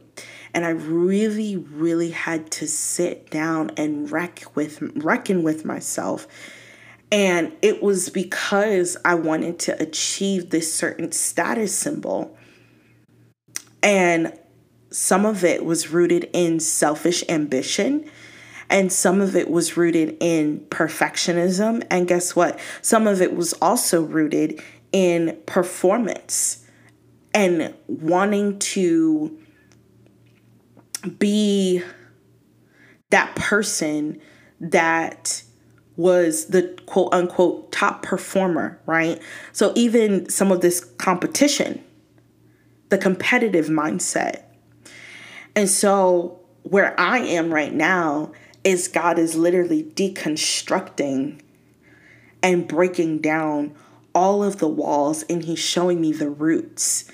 And 0.52 0.66
I 0.66 0.70
really, 0.70 1.56
really 1.56 2.10
had 2.10 2.50
to 2.50 2.68
sit 2.68 3.30
down 3.30 3.70
and 3.78 4.12
wreck 4.12 4.54
with 4.54 4.82
reckon 4.96 5.42
with 5.42 5.64
myself 5.64 6.26
and 7.12 7.52
it 7.60 7.82
was 7.82 8.08
because 8.08 8.96
I 9.04 9.14
wanted 9.14 9.58
to 9.60 9.80
achieve 9.80 10.48
this 10.48 10.74
certain 10.74 11.12
status 11.12 11.76
symbol. 11.76 12.34
And 13.82 14.32
some 14.90 15.26
of 15.26 15.44
it 15.44 15.62
was 15.64 15.90
rooted 15.90 16.30
in 16.32 16.58
selfish 16.58 17.22
ambition, 17.28 18.10
and 18.70 18.90
some 18.90 19.20
of 19.20 19.36
it 19.36 19.50
was 19.50 19.76
rooted 19.76 20.16
in 20.20 20.60
perfectionism. 20.70 21.86
And 21.90 22.08
guess 22.08 22.34
what? 22.34 22.58
Some 22.80 23.06
of 23.06 23.20
it 23.20 23.36
was 23.36 23.52
also 23.54 24.02
rooted 24.02 24.62
in 24.92 25.38
performance 25.44 26.64
and 27.34 27.74
wanting 27.86 28.58
to 28.58 29.38
be 31.18 31.82
that 33.10 33.34
person 33.36 34.18
that 34.60 35.42
was 35.96 36.46
the 36.46 36.78
quote 36.86 37.12
unquote 37.12 37.70
top 37.72 38.02
performer, 38.02 38.80
right? 38.86 39.20
So 39.52 39.72
even 39.74 40.28
some 40.28 40.50
of 40.50 40.60
this 40.60 40.80
competition, 40.80 41.84
the 42.88 42.98
competitive 42.98 43.66
mindset. 43.66 44.42
And 45.54 45.68
so 45.68 46.40
where 46.62 46.98
I 46.98 47.18
am 47.18 47.52
right 47.52 47.72
now 47.72 48.32
is 48.64 48.88
God 48.88 49.18
is 49.18 49.34
literally 49.34 49.82
deconstructing 49.82 51.40
and 52.42 52.68
breaking 52.68 53.18
down 53.18 53.74
all 54.14 54.44
of 54.44 54.58
the 54.58 54.68
walls 54.68 55.22
and 55.24 55.44
he's 55.44 55.58
showing 55.58 56.00
me 56.00 56.12
the 56.12 56.30
roots. 56.30 57.10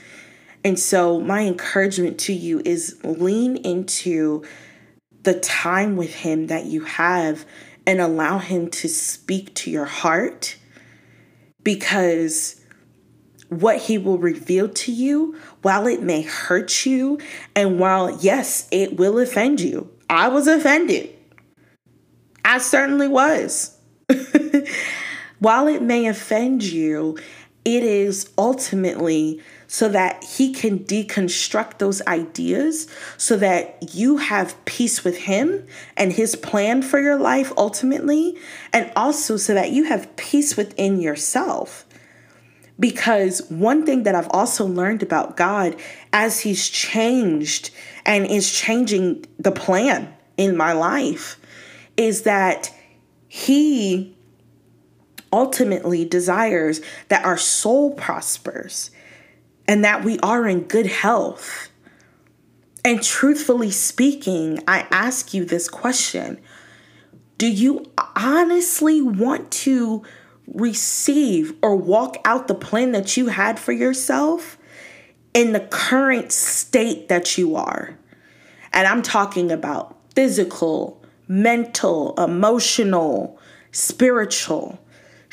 And 0.64 0.78
so 0.78 1.20
my 1.20 1.42
encouragement 1.42 2.18
to 2.20 2.32
you 2.32 2.60
is 2.64 2.98
lean 3.04 3.56
into 3.58 4.44
the 5.22 5.38
time 5.38 5.96
with 5.96 6.14
him 6.14 6.48
that 6.48 6.66
you 6.66 6.84
have 6.84 7.44
and 7.88 8.02
allow 8.02 8.36
Him 8.36 8.68
to 8.68 8.86
speak 8.86 9.54
to 9.54 9.70
your 9.70 9.86
heart 9.86 10.58
because 11.62 12.60
what 13.48 13.78
He 13.78 13.96
will 13.96 14.18
reveal 14.18 14.68
to 14.68 14.92
you, 14.92 15.38
while 15.62 15.86
it 15.86 16.02
may 16.02 16.20
hurt 16.20 16.84
you, 16.84 17.18
and 17.56 17.80
while, 17.80 18.14
yes, 18.20 18.68
it 18.70 18.98
will 18.98 19.18
offend 19.18 19.62
you. 19.62 19.90
I 20.10 20.28
was 20.28 20.46
offended. 20.46 21.16
I 22.44 22.58
certainly 22.58 23.08
was. 23.08 23.78
while 25.38 25.66
it 25.66 25.80
may 25.80 26.06
offend 26.08 26.62
you, 26.62 27.16
it 27.64 27.82
is 27.82 28.30
ultimately 28.36 29.40
so 29.68 29.88
that 29.90 30.24
he 30.24 30.52
can 30.52 30.80
deconstruct 30.80 31.78
those 31.78 32.00
ideas 32.06 32.88
so 33.18 33.36
that 33.36 33.94
you 33.94 34.16
have 34.16 34.64
peace 34.64 35.04
with 35.04 35.18
him 35.18 35.64
and 35.96 36.14
his 36.14 36.34
plan 36.34 36.80
for 36.80 36.98
your 36.98 37.18
life 37.18 37.52
ultimately, 37.56 38.36
and 38.72 38.90
also 38.96 39.36
so 39.36 39.54
that 39.54 39.70
you 39.70 39.84
have 39.84 40.16
peace 40.16 40.56
within 40.56 41.00
yourself. 41.00 41.84
Because 42.80 43.42
one 43.50 43.84
thing 43.84 44.04
that 44.04 44.14
I've 44.14 44.30
also 44.30 44.64
learned 44.64 45.02
about 45.02 45.36
God 45.36 45.76
as 46.12 46.40
He's 46.40 46.68
changed 46.68 47.70
and 48.06 48.24
is 48.24 48.52
changing 48.52 49.26
the 49.36 49.50
plan 49.50 50.14
in 50.36 50.56
my 50.56 50.72
life 50.72 51.40
is 51.96 52.22
that 52.22 52.72
He 53.26 54.16
ultimately 55.32 56.04
desires 56.04 56.80
that 57.08 57.24
our 57.24 57.36
soul 57.36 57.90
prospers 57.94 58.92
and 59.68 59.84
that 59.84 60.02
we 60.02 60.18
are 60.20 60.48
in 60.48 60.62
good 60.62 60.86
health. 60.86 61.68
And 62.84 63.02
truthfully 63.02 63.70
speaking, 63.70 64.64
I 64.66 64.86
ask 64.90 65.34
you 65.34 65.44
this 65.44 65.68
question 65.68 66.40
Do 67.36 67.46
you 67.46 67.84
honestly 68.16 69.02
want 69.02 69.50
to 69.52 70.02
receive 70.46 71.54
or 71.62 71.76
walk 71.76 72.16
out 72.24 72.48
the 72.48 72.54
plan 72.54 72.92
that 72.92 73.18
you 73.18 73.26
had 73.26 73.58
for 73.58 73.72
yourself 73.72 74.56
in 75.34 75.52
the 75.52 75.60
current 75.60 76.32
state 76.32 77.08
that 77.08 77.36
you 77.36 77.54
are? 77.54 77.98
And 78.72 78.86
I'm 78.86 79.02
talking 79.02 79.52
about 79.52 79.96
physical, 80.14 81.02
mental, 81.26 82.14
emotional, 82.16 83.38
spiritual. 83.72 84.78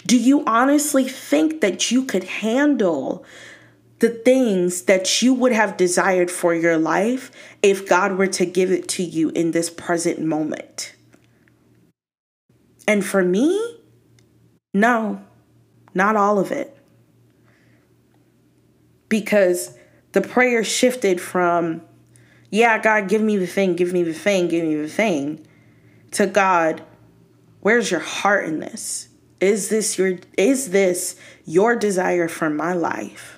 Do 0.06 0.20
you 0.20 0.44
honestly 0.46 1.08
think 1.08 1.62
that 1.62 1.89
you 1.89 2.04
could 2.04 2.25
handle 2.25 3.25
the 4.00 4.10
things 4.10 4.84
that 4.84 5.22
you 5.22 5.34
would 5.34 5.52
have 5.52 5.78
desired 5.78 6.30
for 6.30 6.54
your 6.54 6.78
life 6.78 7.32
if 7.62 7.88
God 7.88 8.18
were 8.18 8.28
to 8.28 8.46
give 8.46 8.72
it 8.72 8.88
to 8.90 9.04
you 9.04 9.30
in 9.30 9.52
this 9.52 9.70
present 9.70 10.20
moment? 10.20 10.96
And 12.88 13.06
for 13.06 13.24
me, 13.24 13.78
no, 14.74 15.22
not 15.94 16.16
all 16.16 16.38
of 16.38 16.52
it. 16.52 16.78
Because 19.08 19.78
the 20.12 20.22
prayer 20.22 20.64
shifted 20.64 21.22
from, 21.22 21.82
yeah, 22.50 22.78
God, 22.78 23.08
give 23.08 23.22
me 23.22 23.38
the 23.38 23.48
thing, 23.48 23.75
give 23.75 23.94
me 23.94 24.04
the 24.04 24.14
thing, 24.14 24.48
give 24.48 24.66
me 24.66 24.75
the 24.75 24.90
thing, 24.90 25.46
to 26.12 26.28
God, 26.28 26.84
where's 27.62 27.92
your 27.92 28.00
heart 28.00 28.46
in 28.46 28.60
this? 28.60 29.10
Is 29.42 29.70
this 29.70 29.98
your 29.98 30.18
is 30.38 30.72
this 30.72 31.20
your 31.46 31.75
desire 31.75 32.28
for 32.28 32.50
my 32.50 32.74
life? 32.74 33.35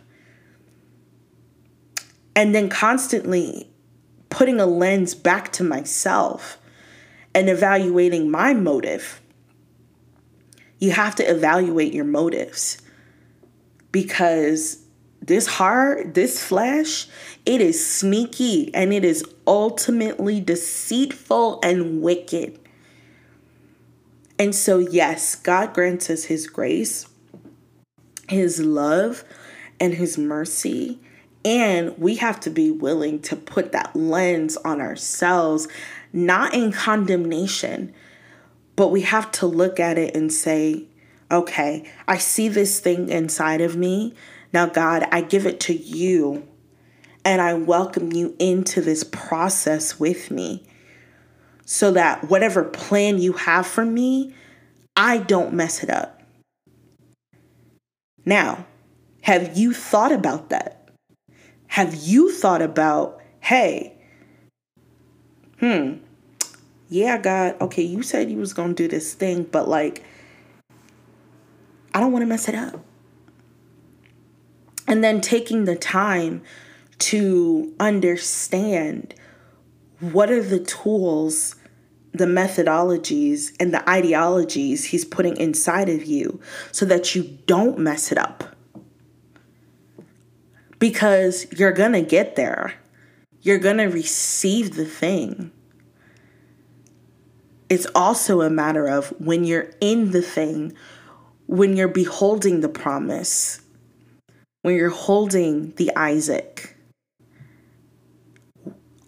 And 2.38 2.54
then 2.54 2.70
constantly 2.70 3.68
putting 4.30 4.60
a 4.60 4.68
lens 4.68 5.16
back 5.16 5.52
to 5.54 5.64
myself 5.64 6.60
and 7.34 7.50
evaluating 7.50 8.30
my 8.30 8.54
motive. 8.54 9.20
You 10.78 10.92
have 10.92 11.16
to 11.16 11.24
evaluate 11.24 11.96
your 11.96 12.06
motives 12.06 12.78
because 13.92 14.84
this 15.20 15.48
heart, 15.48 16.14
this 16.14 16.44
flesh, 16.44 17.08
it 17.46 17.60
is 17.60 17.84
sneaky 17.84 18.74
and 18.76 18.94
it 18.94 19.04
is 19.04 19.26
ultimately 19.48 20.40
deceitful 20.40 21.60
and 21.64 22.04
wicked. 22.04 22.60
And 24.38 24.54
so, 24.54 24.78
yes, 24.78 25.34
God 25.34 25.74
grants 25.74 26.12
us 26.12 26.26
His 26.26 26.46
grace, 26.46 27.08
His 28.30 28.60
love, 28.60 29.24
and 29.80 29.96
His 29.96 30.20
mercy. 30.20 31.00
And 31.48 31.98
we 31.98 32.16
have 32.16 32.42
to 32.42 32.50
be 32.50 32.72
willing 32.72 33.22
to 33.22 33.38
put 33.38 33.72
that 33.72 33.96
lens 33.96 34.58
on 34.66 34.82
ourselves, 34.82 35.70
not 36.12 36.54
in 36.54 36.74
condemnation, 36.74 37.94
but 38.76 38.90
we 38.90 39.04
have 39.04 39.32
to 39.32 39.48
look 39.48 39.80
at 39.80 39.98
it 39.98 40.14
and 40.14 40.30
say, 40.30 40.88
okay, 41.32 41.90
I 42.06 42.18
see 42.18 42.50
this 42.50 42.82
thing 42.82 43.08
inside 43.08 43.62
of 43.62 43.78
me. 43.78 44.14
Now, 44.52 44.66
God, 44.66 45.08
I 45.10 45.22
give 45.22 45.46
it 45.46 45.62
to 45.62 45.74
you 45.74 46.46
and 47.24 47.42
I 47.42 47.54
welcome 47.54 48.12
you 48.12 48.36
into 48.40 48.82
this 48.82 49.06
process 49.06 49.98
with 49.98 50.30
me 50.30 50.66
so 51.64 51.92
that 51.92 52.30
whatever 52.30 52.66
plan 52.66 53.20
you 53.20 53.32
have 53.32 53.66
for 53.66 53.86
me, 53.86 54.36
I 54.98 55.20
don't 55.20 55.54
mess 55.54 55.82
it 55.82 55.90
up. 55.90 56.22
Now, 58.26 58.66
have 59.22 59.58
you 59.58 59.72
thought 59.74 60.12
about 60.12 60.50
that? 60.50 60.77
Have 61.68 61.96
you 61.96 62.32
thought 62.32 62.62
about, 62.62 63.22
hey, 63.40 63.94
hmm, 65.60 65.96
yeah, 66.90 67.18
God, 67.18 67.56
okay, 67.62 67.84
you 67.84 68.02
said 68.02 68.32
you 68.32 68.38
was 68.38 68.54
going 68.54 68.76
to 68.76 68.84
do 68.84 68.88
this 68.88 69.14
thing, 69.14 69.44
but 69.44 69.68
like, 69.68 70.04
I 71.94 72.00
don't 72.00 72.12
want 72.12 72.24
to 72.24 72.28
mess 72.28 72.48
it 72.48 72.56
up. 72.56 72.80
And 74.88 75.04
then 75.04 75.20
taking 75.20 75.66
the 75.66 75.76
time 75.76 76.42
to 77.00 77.74
understand 77.80 79.14
what 80.00 80.32
are 80.32 80.42
the 80.42 80.60
tools, 80.60 81.56
the 82.14 82.26
methodologies, 82.26 83.52
and 83.60 83.74
the 83.74 83.88
ideologies 83.90 84.86
he's 84.86 85.04
putting 85.04 85.36
inside 85.38 85.90
of 85.90 86.06
you 86.06 86.40
so 86.72 86.86
that 86.86 87.16
you 87.16 87.38
don't 87.48 87.80
mess 87.80 88.12
it 88.12 88.18
up. 88.18 88.57
Because 90.80 91.48
you're 91.52 91.72
going 91.72 91.94
to 91.94 92.02
get 92.02 92.36
there, 92.36 92.74
you're 93.42 93.58
going 93.58 93.78
to 93.78 93.86
receive 93.86 94.76
the 94.76 94.86
thing. 94.86 95.52
It's 97.70 97.88
also 97.96 98.42
a 98.42 98.50
matter 98.50 98.88
of 98.88 99.10
when 99.20 99.44
you're 99.44 99.72
in 99.82 100.12
the 100.12 100.22
thing, 100.22 100.74
when 101.48 101.76
you're 101.76 101.88
beholding 101.88 102.62
the 102.62 102.70
promise, 102.70 103.62
when 104.62 104.76
you're 104.76 104.90
holding 104.90 105.74
the 105.76 105.94
Isaac 105.96 106.78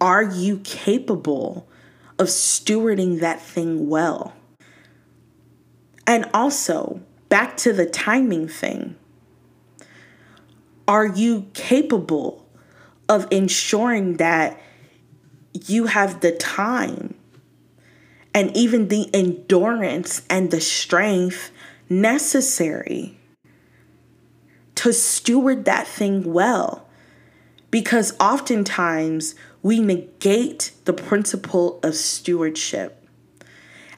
are 0.01 0.23
you 0.23 0.60
capable 0.60 1.67
of 2.17 2.27
stewarding 2.27 3.19
that 3.19 3.41
thing 3.41 3.89
well? 3.89 4.34
And 6.08 6.29
also, 6.34 7.01
back 7.27 7.58
to 7.58 7.73
the 7.73 7.86
timing 7.86 8.47
thing. 8.47 8.95
Are 10.89 11.06
you 11.06 11.45
capable 11.54 12.49
of 13.08 13.28
ensuring 13.30 14.17
that 14.17 14.60
you 15.54 15.86
have 15.86 16.21
the 16.21 16.32
time 16.32 17.13
and 18.34 18.58
even 18.58 18.88
the 18.88 19.08
endurance 19.13 20.23
and 20.32 20.49
the 20.49 20.60
strength 20.60 21.52
necessary 21.89 23.19
to 24.73 24.91
steward 24.91 25.65
that 25.65 25.88
thing 25.88 26.34
well? 26.34 26.89
Because 27.69 28.17
oftentimes 28.19 29.36
we 29.62 29.80
negate 29.80 30.71
the 30.86 30.93
principle 30.93 31.80
of 31.84 31.93
stewardship. 31.93 33.08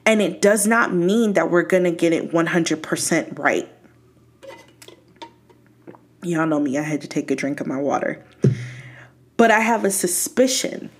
And 0.04 0.20
it 0.20 0.42
does 0.42 0.66
not 0.66 0.92
mean 0.92 1.32
that 1.32 1.50
we're 1.50 1.62
going 1.62 1.84
to 1.84 1.90
get 1.90 2.12
it 2.12 2.32
100% 2.32 3.38
right. 3.38 3.66
Y'all 6.22 6.46
know 6.46 6.60
me, 6.60 6.78
I 6.78 6.82
had 6.82 7.00
to 7.02 7.08
take 7.08 7.30
a 7.30 7.36
drink 7.36 7.60
of 7.60 7.66
my 7.66 7.78
water. 7.78 8.24
But 9.36 9.50
I 9.50 9.60
have 9.60 9.84
a 9.84 9.90
suspicion. 9.90 10.90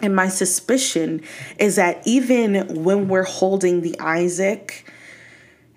And 0.00 0.16
my 0.16 0.28
suspicion 0.28 1.22
is 1.58 1.76
that 1.76 2.02
even 2.06 2.82
when 2.82 3.08
we're 3.08 3.24
holding 3.24 3.82
the 3.82 3.98
Isaac, 4.00 4.90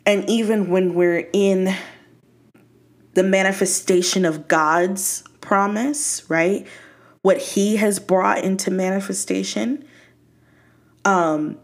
and 0.05 0.27
even 0.29 0.69
when 0.69 0.93
we're 0.93 1.27
in 1.33 1.75
the 3.13 3.23
manifestation 3.23 4.25
of 4.25 4.47
God's 4.47 5.23
promise, 5.41 6.27
right? 6.29 6.67
what 7.25 7.39
he 7.39 7.77
has 7.77 7.97
brought 7.97 8.43
into 8.43 8.69
manifestation, 8.69 9.83
um, 11.05 11.57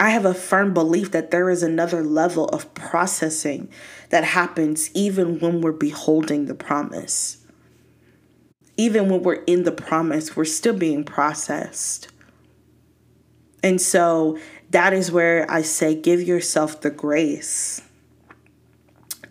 I 0.00 0.10
have 0.10 0.24
a 0.24 0.34
firm 0.34 0.72
belief 0.74 1.10
that 1.10 1.30
there 1.30 1.50
is 1.50 1.62
another 1.62 2.02
level 2.02 2.46
of 2.46 2.72
processing 2.74 3.68
that 4.10 4.24
happens 4.24 4.90
even 4.94 5.40
when 5.40 5.60
we're 5.60 5.72
beholding 5.72 6.46
the 6.46 6.54
promise. 6.54 7.44
Even 8.76 9.08
when 9.08 9.22
we're 9.22 9.42
in 9.44 9.64
the 9.64 9.72
promise, 9.72 10.36
we're 10.36 10.44
still 10.44 10.76
being 10.76 11.02
processed. 11.02 12.08
And 13.62 13.80
so 13.80 14.38
that 14.70 14.92
is 14.92 15.10
where 15.10 15.50
I 15.50 15.62
say 15.62 15.96
give 15.96 16.22
yourself 16.22 16.80
the 16.80 16.90
grace 16.90 17.82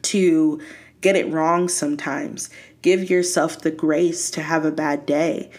to 0.01 0.59
get 0.99 1.15
it 1.15 1.31
wrong 1.31 1.69
sometimes. 1.69 2.49
Give 2.81 3.09
yourself 3.09 3.61
the 3.61 3.71
grace 3.71 4.29
to 4.31 4.41
have 4.41 4.65
a 4.65 4.71
bad 4.71 5.05
day 5.05 5.49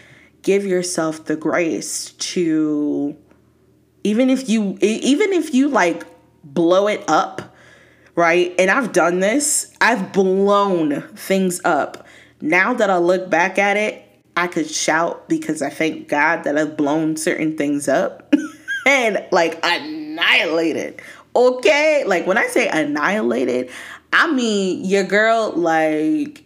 give 0.41 0.65
yourself 0.65 1.25
the 1.25 1.35
grace 1.35 2.11
to 2.13 3.15
even 4.03 4.29
if 4.29 4.49
you 4.49 4.77
even 4.81 5.33
if 5.33 5.53
you 5.53 5.67
like 5.69 6.03
blow 6.43 6.87
it 6.87 7.03
up, 7.07 7.55
right? 8.15 8.53
And 8.59 8.69
I've 8.69 8.91
done 8.91 9.19
this. 9.19 9.73
I've 9.81 10.11
blown 10.11 11.01
things 11.15 11.61
up. 11.63 12.07
Now 12.41 12.73
that 12.73 12.89
I 12.89 12.97
look 12.97 13.29
back 13.29 13.57
at 13.57 13.77
it, 13.77 14.05
I 14.37 14.47
could 14.47 14.69
shout 14.69 15.27
because 15.27 15.61
I 15.61 15.69
thank 15.69 16.07
God 16.07 16.43
that 16.43 16.57
I've 16.57 16.77
blown 16.77 17.17
certain 17.17 17.57
things 17.57 17.87
up 17.87 18.33
and 18.85 19.25
like 19.31 19.59
annihilated. 19.63 21.01
Okay? 21.35 22.03
Like 22.05 22.25
when 22.25 22.37
I 22.37 22.47
say 22.47 22.67
annihilated, 22.69 23.69
I 24.13 24.31
mean, 24.31 24.85
your 24.85 25.03
girl, 25.03 25.51
like, 25.51 26.43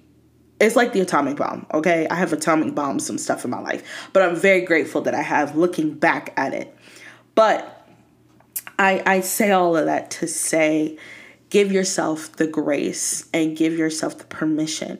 it's 0.60 0.76
like 0.76 0.94
the 0.94 1.02
atomic 1.02 1.38
bomb, 1.38 1.66
okay? 1.74 2.08
I 2.08 2.16
have 2.16 2.34
atomic 2.34 2.74
bombs, 2.76 3.06
some 3.06 3.18
stuff 3.18 3.46
in 3.46 3.52
my 3.52 3.60
life, 3.60 4.10
but 4.14 4.24
I'm 4.24 4.36
very 4.36 4.62
grateful 4.62 5.02
that 5.02 5.14
I 5.14 5.22
have 5.22 5.56
looking 5.56 5.94
back 5.94 6.34
at 6.38 6.54
it. 6.54 6.73
But 7.36 7.88
I, 8.78 9.02
I 9.06 9.20
say 9.22 9.52
all 9.52 9.76
of 9.76 9.86
that 9.86 10.12
to 10.12 10.28
say, 10.28 10.98
give 11.50 11.72
yourself 11.72 12.36
the 12.36 12.48
grace 12.48 13.30
and 13.34 13.56
give 13.56 13.78
yourself 13.78 14.18
the 14.18 14.26
permission 14.26 15.00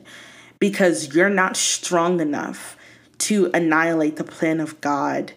because 0.58 1.14
you're 1.14 1.28
not 1.28 1.56
strong 1.56 2.20
enough 2.20 2.76
to 3.18 3.50
annihilate 3.54 4.16
the 4.16 4.24
plan 4.24 4.60
of 4.60 4.80
God 4.80 5.32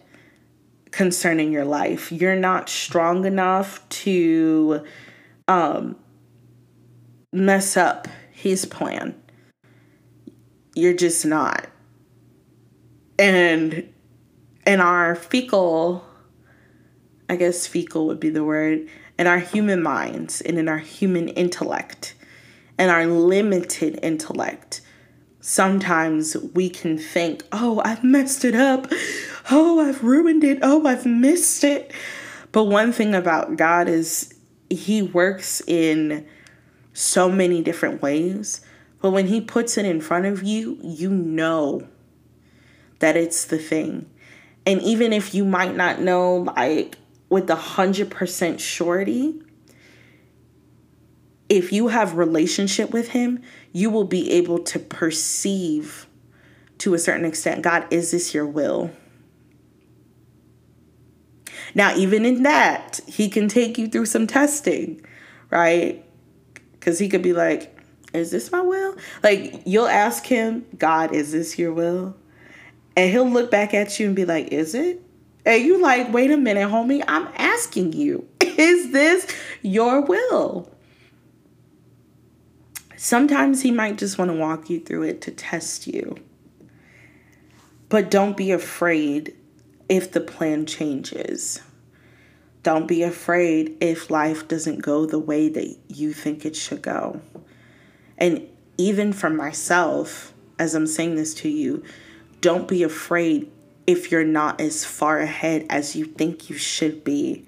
concerning 0.90 1.52
your 1.52 1.64
life. 1.64 2.10
You're 2.10 2.36
not 2.36 2.68
strong 2.68 3.24
enough 3.24 3.86
to 3.88 4.84
um, 5.46 5.96
mess 7.32 7.76
up 7.76 8.08
his 8.32 8.64
plan. 8.64 9.20
You're 10.74 10.94
just 10.94 11.26
not. 11.26 11.66
And 13.18 13.92
in 14.66 14.80
our 14.80 15.14
fecal, 15.14 16.04
I 17.28 17.36
guess 17.36 17.66
fecal 17.66 18.06
would 18.06 18.20
be 18.20 18.30
the 18.30 18.44
word, 18.44 18.88
in 19.18 19.26
our 19.26 19.38
human 19.38 19.82
minds 19.82 20.40
and 20.40 20.58
in 20.58 20.68
our 20.68 20.78
human 20.78 21.28
intellect 21.28 22.14
and 22.78 22.90
our 22.90 23.06
limited 23.06 23.98
intellect, 24.02 24.80
sometimes 25.40 26.36
we 26.54 26.70
can 26.70 26.96
think, 26.96 27.42
oh, 27.52 27.82
I've 27.84 28.04
messed 28.04 28.44
it 28.44 28.54
up. 28.54 28.86
Oh, 29.50 29.80
I've 29.80 30.04
ruined 30.04 30.44
it. 30.44 30.58
Oh, 30.62 30.86
I've 30.86 31.06
missed 31.06 31.64
it. 31.64 31.92
But 32.52 32.64
one 32.64 32.92
thing 32.92 33.14
about 33.14 33.56
God 33.56 33.88
is 33.88 34.34
He 34.70 35.02
works 35.02 35.60
in 35.66 36.26
so 36.92 37.30
many 37.30 37.62
different 37.62 38.00
ways. 38.00 38.60
But 39.00 39.10
when 39.10 39.26
He 39.26 39.40
puts 39.40 39.76
it 39.76 39.84
in 39.84 40.00
front 40.00 40.26
of 40.26 40.42
you, 40.42 40.78
you 40.82 41.10
know 41.10 41.86
that 43.00 43.16
it's 43.16 43.44
the 43.44 43.58
thing. 43.58 44.08
And 44.66 44.82
even 44.82 45.12
if 45.12 45.34
you 45.34 45.44
might 45.44 45.76
not 45.76 46.00
know, 46.00 46.36
like 46.56 46.96
with 47.28 47.48
hundred 47.48 48.10
percent 48.10 48.60
surety, 48.60 49.40
if 51.48 51.72
you 51.72 51.88
have 51.88 52.14
relationship 52.14 52.90
with 52.90 53.08
him, 53.08 53.42
you 53.72 53.90
will 53.90 54.04
be 54.04 54.30
able 54.32 54.58
to 54.60 54.78
perceive 54.78 56.06
to 56.78 56.94
a 56.94 56.98
certain 56.98 57.24
extent, 57.24 57.62
God, 57.62 57.86
is 57.90 58.10
this 58.10 58.34
your 58.34 58.46
will? 58.46 58.90
Now, 61.74 61.94
even 61.96 62.24
in 62.24 62.44
that, 62.44 63.00
he 63.06 63.28
can 63.28 63.48
take 63.48 63.78
you 63.78 63.88
through 63.88 64.06
some 64.06 64.26
testing, 64.26 65.04
right? 65.50 66.04
Because 66.72 66.98
he 66.98 67.08
could 67.08 67.22
be 67.22 67.32
like, 67.32 67.76
Is 68.14 68.30
this 68.30 68.50
my 68.50 68.60
will? 68.60 68.96
Like, 69.22 69.62
you'll 69.66 69.88
ask 69.88 70.24
him, 70.24 70.64
God, 70.78 71.12
is 71.14 71.32
this 71.32 71.58
your 71.58 71.72
will? 71.72 72.16
And 72.96 73.10
he'll 73.10 73.28
look 73.28 73.50
back 73.50 73.74
at 73.74 74.00
you 74.00 74.06
and 74.06 74.16
be 74.16 74.24
like, 74.24 74.48
Is 74.48 74.74
it? 74.74 75.02
And 75.44 75.64
you 75.64 75.80
like, 75.80 76.12
wait 76.12 76.30
a 76.30 76.36
minute, 76.36 76.68
homie, 76.68 77.02
I'm 77.06 77.28
asking 77.36 77.92
you, 77.92 78.28
is 78.40 78.92
this 78.92 79.26
your 79.62 80.02
will? 80.02 80.70
Sometimes 82.96 83.62
he 83.62 83.70
might 83.70 83.96
just 83.96 84.18
want 84.18 84.30
to 84.30 84.36
walk 84.36 84.68
you 84.68 84.80
through 84.80 85.04
it 85.04 85.20
to 85.22 85.30
test 85.30 85.86
you. 85.86 86.16
But 87.88 88.10
don't 88.10 88.36
be 88.36 88.50
afraid 88.50 89.34
if 89.88 90.12
the 90.12 90.20
plan 90.20 90.66
changes. 90.66 91.62
Don't 92.62 92.88
be 92.88 93.02
afraid 93.02 93.76
if 93.80 94.10
life 94.10 94.48
doesn't 94.48 94.82
go 94.82 95.06
the 95.06 95.18
way 95.18 95.48
that 95.48 95.76
you 95.88 96.12
think 96.12 96.44
it 96.44 96.56
should 96.56 96.82
go. 96.82 97.20
And 98.18 98.46
even 98.76 99.12
for 99.12 99.30
myself, 99.30 100.34
as 100.58 100.74
I'm 100.74 100.86
saying 100.86 101.14
this 101.14 101.34
to 101.34 101.48
you, 101.48 101.84
don't 102.40 102.68
be 102.68 102.82
afraid 102.82 103.50
if 103.88 104.12
you're 104.12 104.22
not 104.22 104.60
as 104.60 104.84
far 104.84 105.18
ahead 105.18 105.64
as 105.70 105.96
you 105.96 106.04
think 106.04 106.50
you 106.50 106.58
should 106.58 107.02
be. 107.02 107.42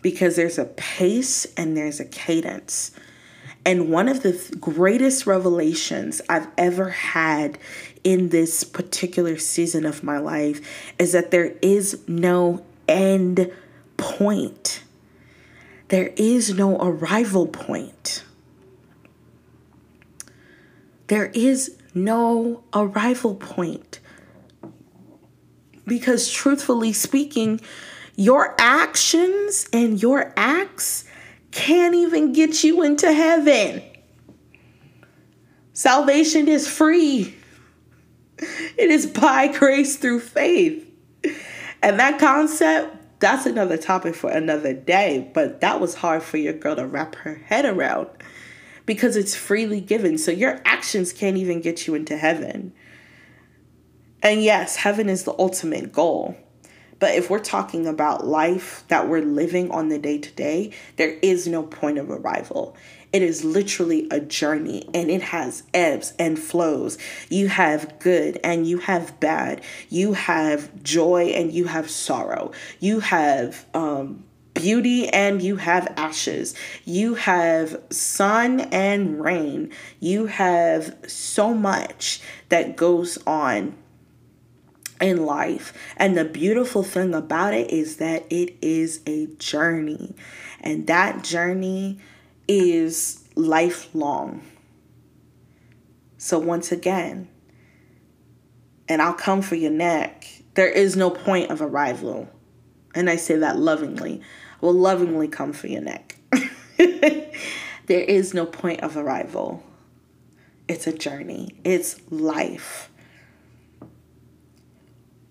Because 0.00 0.34
there's 0.34 0.58
a 0.58 0.64
pace 0.64 1.46
and 1.54 1.76
there's 1.76 2.00
a 2.00 2.06
cadence. 2.06 2.92
And 3.66 3.90
one 3.90 4.08
of 4.08 4.22
the 4.22 4.32
th- 4.32 4.58
greatest 4.58 5.26
revelations 5.26 6.22
I've 6.30 6.48
ever 6.56 6.88
had 6.88 7.58
in 8.02 8.30
this 8.30 8.64
particular 8.64 9.36
season 9.36 9.84
of 9.84 10.02
my 10.02 10.16
life 10.16 10.94
is 10.98 11.12
that 11.12 11.30
there 11.30 11.56
is 11.60 12.02
no 12.08 12.64
end 12.88 13.52
point. 13.98 14.82
There 15.88 16.14
is 16.16 16.54
no 16.54 16.78
arrival 16.78 17.48
point. 17.48 18.24
There 21.08 21.30
is 21.34 21.76
no 21.92 22.62
arrival 22.72 23.34
point. 23.34 24.00
Because, 25.86 26.30
truthfully 26.30 26.92
speaking, 26.92 27.60
your 28.16 28.54
actions 28.58 29.68
and 29.72 30.00
your 30.00 30.32
acts 30.36 31.04
can't 31.50 31.94
even 31.94 32.32
get 32.32 32.64
you 32.64 32.82
into 32.82 33.12
heaven. 33.12 33.82
Salvation 35.72 36.48
is 36.48 36.66
free, 36.66 37.34
it 38.38 38.90
is 38.90 39.06
by 39.06 39.48
grace 39.48 39.96
through 39.96 40.20
faith. 40.20 40.82
And 41.82 42.00
that 42.00 42.18
concept, 42.18 42.96
that's 43.20 43.46
another 43.46 43.76
topic 43.76 44.14
for 44.14 44.30
another 44.30 44.72
day, 44.72 45.30
but 45.34 45.60
that 45.60 45.80
was 45.80 45.94
hard 45.94 46.22
for 46.22 46.38
your 46.38 46.52
girl 46.52 46.76
to 46.76 46.86
wrap 46.86 47.14
her 47.16 47.34
head 47.34 47.64
around 47.64 48.08
because 48.86 49.16
it's 49.16 49.34
freely 49.34 49.80
given. 49.80 50.16
So 50.18 50.30
your 50.30 50.60
actions 50.64 51.12
can't 51.12 51.36
even 51.36 51.60
get 51.60 51.86
you 51.86 51.94
into 51.94 52.16
heaven. 52.16 52.72
And 54.26 54.42
yes, 54.42 54.74
heaven 54.74 55.08
is 55.08 55.22
the 55.22 55.36
ultimate 55.38 55.92
goal. 55.92 56.36
But 56.98 57.14
if 57.14 57.30
we're 57.30 57.38
talking 57.38 57.86
about 57.86 58.26
life 58.26 58.82
that 58.88 59.08
we're 59.08 59.22
living 59.22 59.70
on 59.70 59.88
the 59.88 60.00
day 60.00 60.18
to 60.18 60.32
day, 60.32 60.72
there 60.96 61.16
is 61.22 61.46
no 61.46 61.62
point 61.62 61.96
of 61.98 62.10
arrival. 62.10 62.76
It 63.12 63.22
is 63.22 63.44
literally 63.44 64.08
a 64.10 64.18
journey 64.18 64.88
and 64.92 65.12
it 65.12 65.22
has 65.22 65.62
ebbs 65.72 66.12
and 66.18 66.40
flows. 66.40 66.98
You 67.28 67.46
have 67.46 68.00
good 68.00 68.40
and 68.42 68.66
you 68.66 68.78
have 68.78 69.20
bad. 69.20 69.62
You 69.90 70.14
have 70.14 70.82
joy 70.82 71.26
and 71.26 71.52
you 71.52 71.66
have 71.66 71.88
sorrow. 71.88 72.50
You 72.80 72.98
have 72.98 73.64
um, 73.74 74.24
beauty 74.54 75.08
and 75.08 75.40
you 75.40 75.54
have 75.54 75.94
ashes. 75.96 76.56
You 76.84 77.14
have 77.14 77.80
sun 77.90 78.58
and 78.72 79.22
rain. 79.22 79.70
You 80.00 80.26
have 80.26 80.96
so 81.06 81.54
much 81.54 82.20
that 82.48 82.74
goes 82.74 83.18
on 83.24 83.76
in 85.00 85.24
life. 85.24 85.72
And 85.96 86.16
the 86.16 86.24
beautiful 86.24 86.82
thing 86.82 87.14
about 87.14 87.54
it 87.54 87.70
is 87.70 87.96
that 87.96 88.24
it 88.30 88.56
is 88.62 89.00
a 89.06 89.26
journey, 89.38 90.14
and 90.60 90.86
that 90.86 91.22
journey 91.22 91.98
is 92.48 93.24
lifelong. 93.34 94.42
So, 96.18 96.38
once 96.38 96.72
again, 96.72 97.28
and 98.88 99.02
I'll 99.02 99.14
come 99.14 99.42
for 99.42 99.54
your 99.54 99.70
neck, 99.70 100.26
there 100.54 100.68
is 100.68 100.96
no 100.96 101.10
point 101.10 101.50
of 101.50 101.60
arrival. 101.60 102.28
And 102.94 103.10
I 103.10 103.16
say 103.16 103.36
that 103.36 103.58
lovingly. 103.58 104.22
I 104.62 104.66
will 104.66 104.72
lovingly 104.72 105.28
come 105.28 105.52
for 105.52 105.66
your 105.66 105.82
neck. 105.82 106.16
there 106.78 107.30
is 107.88 108.32
no 108.32 108.46
point 108.46 108.80
of 108.80 108.96
arrival. 108.96 109.62
It's 110.68 110.86
a 110.86 110.92
journey, 110.92 111.50
it's 111.62 112.00
life. 112.10 112.90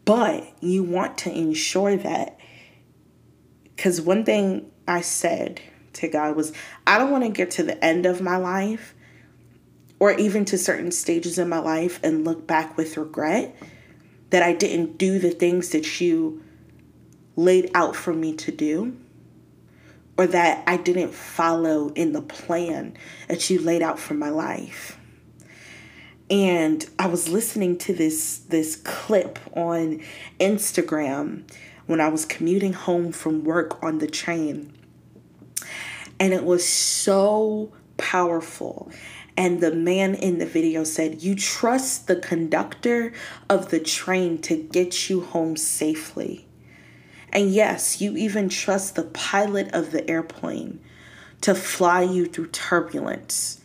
But 0.06 0.48
you 0.62 0.84
want 0.84 1.18
to 1.20 1.32
ensure 1.32 1.98
that, 1.98 2.40
because 3.76 4.00
one 4.00 4.24
thing 4.24 4.72
I 4.88 5.02
said 5.02 5.60
to 5.94 6.08
God 6.08 6.36
was, 6.36 6.54
I 6.86 6.98
don't 6.98 7.12
want 7.12 7.24
to 7.24 7.30
get 7.30 7.52
to 7.52 7.64
the 7.64 7.84
end 7.84 8.06
of 8.06 8.22
my 8.22 8.38
life 8.38 8.94
or 10.00 10.12
even 10.12 10.46
to 10.46 10.58
certain 10.58 10.92
stages 10.92 11.40
in 11.40 11.50
my 11.50 11.60
life 11.60 12.00
and 12.04 12.24
look 12.24 12.46
back 12.46 12.78
with 12.78 12.98
regret 12.98 13.56
that 14.30 14.44
I 14.44 14.54
didn't 14.54 14.98
do 14.98 15.18
the 15.18 15.32
things 15.32 15.70
that 15.70 16.00
you 16.00 16.44
laid 17.36 17.72
out 17.74 17.96
for 17.96 18.14
me 18.14 18.36
to 18.36 18.52
do 18.52 18.96
or 20.18 20.28
that 20.28 20.64
I 20.68 20.78
didn't 20.78 21.14
follow 21.14 21.90
in 21.90 22.14
the 22.14 22.22
plan 22.22 22.96
that 23.28 23.50
you 23.50 23.60
laid 23.60 23.82
out 23.82 24.00
for 24.00 24.14
my 24.14 24.30
life 24.30 24.98
and 26.30 26.86
I 26.98 27.08
was 27.08 27.30
listening 27.30 27.78
to 27.80 27.94
this 27.94 28.38
this 28.38 28.76
clip 28.78 29.38
on 29.56 30.02
Instagram 30.40 31.44
when 31.86 32.02
I 32.02 32.10
was 32.10 32.26
commuting 32.26 32.74
home 32.74 33.12
from 33.12 33.44
work 33.44 33.84
on 33.84 34.00
the 34.00 34.08
train. 34.08 34.74
And 36.20 36.34
it 36.34 36.44
was 36.44 36.68
so 36.68 37.72
powerful. 37.98 38.92
And 39.38 39.60
the 39.62 39.76
man 39.76 40.16
in 40.16 40.40
the 40.40 40.46
video 40.46 40.84
said, 40.84 41.22
You 41.22 41.36
trust 41.36 42.08
the 42.08 42.16
conductor 42.16 43.14
of 43.50 43.70
the 43.70 43.80
train 43.80 44.40
to 44.44 44.56
get 44.56 45.10
you 45.10 45.22
home 45.22 45.58
safely. 45.58 46.48
And 47.32 47.52
yes, 47.52 48.00
you 48.00 48.16
even 48.16 48.48
trust 48.48 48.96
the 48.96 49.04
pilot 49.04 49.74
of 49.74 49.92
the 49.92 50.10
airplane 50.10 50.80
to 51.42 51.54
fly 51.54 52.02
you 52.02 52.26
through 52.26 52.48
turbulence 52.48 53.62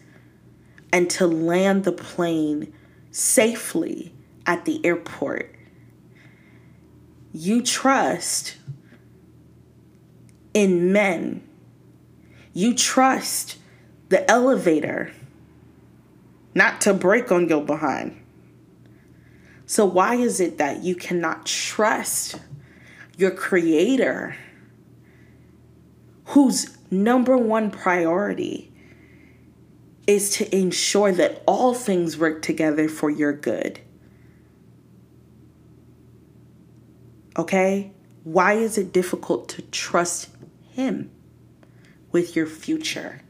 and 0.93 1.09
to 1.11 1.27
land 1.27 1.85
the 1.85 1.93
plane 1.93 2.73
safely 3.11 4.13
at 4.47 4.65
the 4.65 4.85
airport. 4.85 5.55
You 7.33 7.63
trust 7.63 8.57
in 10.55 10.93
men. 10.93 11.47
You 12.53 12.75
trust 12.75 13.59
the 14.09 14.29
elevator 14.29 15.13
not 16.55 16.81
to 16.83 16.93
break 16.93 17.31
on 17.31 17.47
your 17.47 17.61
behind. 17.61 18.17
So, 19.67 19.85
why 19.85 20.17
is 20.17 20.41
it 20.41 20.59
that 20.59 20.83
you 20.83 20.97
cannot 20.97 21.47
trust 21.47 22.41
your 23.17 23.31
creator, 23.31 24.35
whose 26.25 26.77
number 26.91 27.37
one 27.37 27.71
priority 27.71 28.70
is 30.11 30.31
to 30.31 30.57
ensure 30.57 31.13
that 31.13 31.43
all 31.47 31.73
things 31.73 32.19
work 32.19 32.43
together 32.43 32.89
for 32.89 33.09
your 33.09 33.33
good? 33.33 33.81
Okay? 37.37 37.93
Why 38.25 38.55
is 38.55 38.77
it 38.77 38.93
difficult 38.93 39.49
to 39.51 39.63
trust 39.63 40.29
Him 40.73 41.11
with 42.11 42.35
your 42.35 42.47
future? 42.47 43.23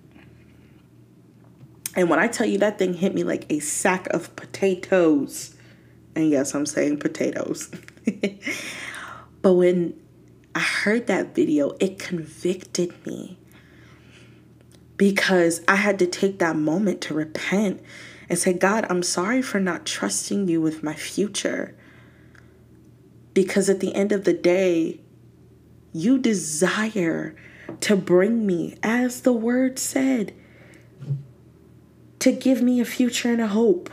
And 1.95 2.09
when 2.09 2.19
I 2.19 2.29
tell 2.29 2.47
you 2.47 2.59
that 2.59 2.79
thing 2.79 2.95
hit 2.95 3.15
me 3.15 3.25
like 3.25 3.45
a 3.51 3.59
sack 3.59 4.07
of 4.09 4.35
potatoes, 4.37 5.55
and 6.15 6.31
yes, 6.31 6.55
I'm 6.55 6.67
saying 6.67 6.99
potatoes. 6.99 7.71
but 9.43 9.53
when 9.53 10.01
I 10.55 10.61
heard 10.61 11.09
that 11.09 11.35
video, 11.35 11.77
it 11.79 11.99
convicted 11.99 12.95
me 13.07 13.40
because 15.01 15.63
I 15.67 15.77
had 15.77 15.99
to 16.01 16.07
take 16.07 16.41
that 16.41 16.57
moment 16.57 17.01
to 17.01 17.15
repent 17.15 17.81
and 18.29 18.39
say, 18.39 18.53
God, 18.53 18.85
I'm 18.91 19.03
sorry 19.03 19.41
for 19.41 19.59
not 19.59 19.87
trusting 19.87 20.47
you 20.47 20.61
with 20.61 20.83
my 20.83 20.93
future. 20.93 21.75
Because 23.33 23.71
at 23.71 23.81
the 23.81 23.95
end 23.95 24.13
of 24.13 24.25
the 24.25 24.35
day, 24.35 25.01
you 25.95 26.19
desire 26.19 27.35
to 27.81 27.97
bring 27.97 28.47
me, 28.47 28.77
as 28.83 29.23
the 29.23 29.33
word 29.33 29.79
said, 29.79 30.35
to 32.19 32.31
give 32.31 32.61
me 32.61 32.79
a 32.79 32.85
future 32.85 33.33
and 33.33 33.41
a 33.41 33.47
hope. 33.47 33.89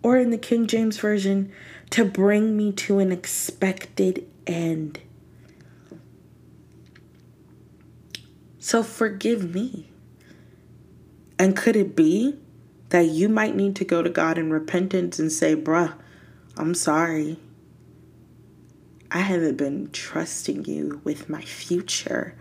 Or 0.00 0.16
in 0.16 0.30
the 0.30 0.38
King 0.38 0.68
James 0.68 0.96
Version, 0.98 1.50
to 1.90 2.04
bring 2.04 2.56
me 2.56 2.70
to 2.70 3.00
an 3.00 3.10
expected 3.10 4.24
end. 4.46 5.00
So 8.60 8.84
forgive 8.84 9.52
me. 9.52 9.88
And 11.38 11.56
could 11.56 11.76
it 11.76 11.94
be 11.94 12.36
that 12.90 13.06
you 13.06 13.28
might 13.28 13.56
need 13.56 13.76
to 13.76 13.84
go 13.84 14.02
to 14.02 14.10
God 14.10 14.38
in 14.38 14.50
repentance 14.50 15.18
and 15.18 15.30
say, 15.30 15.54
bruh, 15.54 15.94
I'm 16.56 16.74
sorry. 16.74 17.38
I 19.10 19.20
haven't 19.20 19.56
been 19.56 19.90
trusting 19.92 20.64
you 20.64 21.00
with 21.04 21.28
my 21.28 21.42
future. 21.42 22.34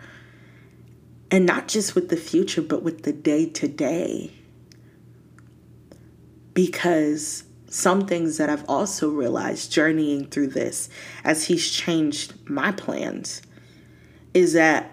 And 1.32 1.46
not 1.46 1.68
just 1.68 1.96
with 1.96 2.10
the 2.10 2.18
future, 2.18 2.62
but 2.62 2.84
with 2.84 3.04
the 3.04 3.14
day 3.14 3.48
to 3.48 3.68
day. 3.68 4.32
Because 6.54 7.44
some 7.68 8.08
things 8.08 8.38
that 8.38 8.50
I've 8.50 8.64
also 8.70 9.10
realized 9.10 9.72
journeying 9.72 10.28
through 10.28 10.48
this 10.48 10.90
as 11.24 11.46
He's 11.46 11.70
changed 11.70 12.50
my 12.50 12.72
plans 12.72 13.42
is 14.34 14.54
that 14.54 14.92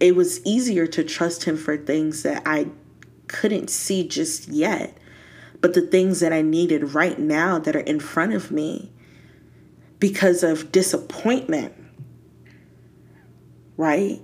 it 0.00 0.14
was 0.14 0.44
easier 0.44 0.86
to 0.88 1.04
trust 1.04 1.44
Him 1.44 1.56
for 1.56 1.76
things 1.76 2.22
that 2.24 2.42
I 2.44 2.68
couldn't 3.28 3.70
see 3.70 4.06
just 4.06 4.48
yet, 4.48 4.96
but 5.60 5.74
the 5.74 5.82
things 5.82 6.20
that 6.20 6.32
I 6.32 6.42
needed 6.42 6.94
right 6.94 7.18
now 7.18 7.58
that 7.58 7.76
are 7.76 7.80
in 7.80 8.00
front 8.00 8.32
of 8.34 8.50
me 8.50 8.92
because 9.98 10.42
of 10.42 10.72
disappointment, 10.72 11.74
right? 13.76 14.20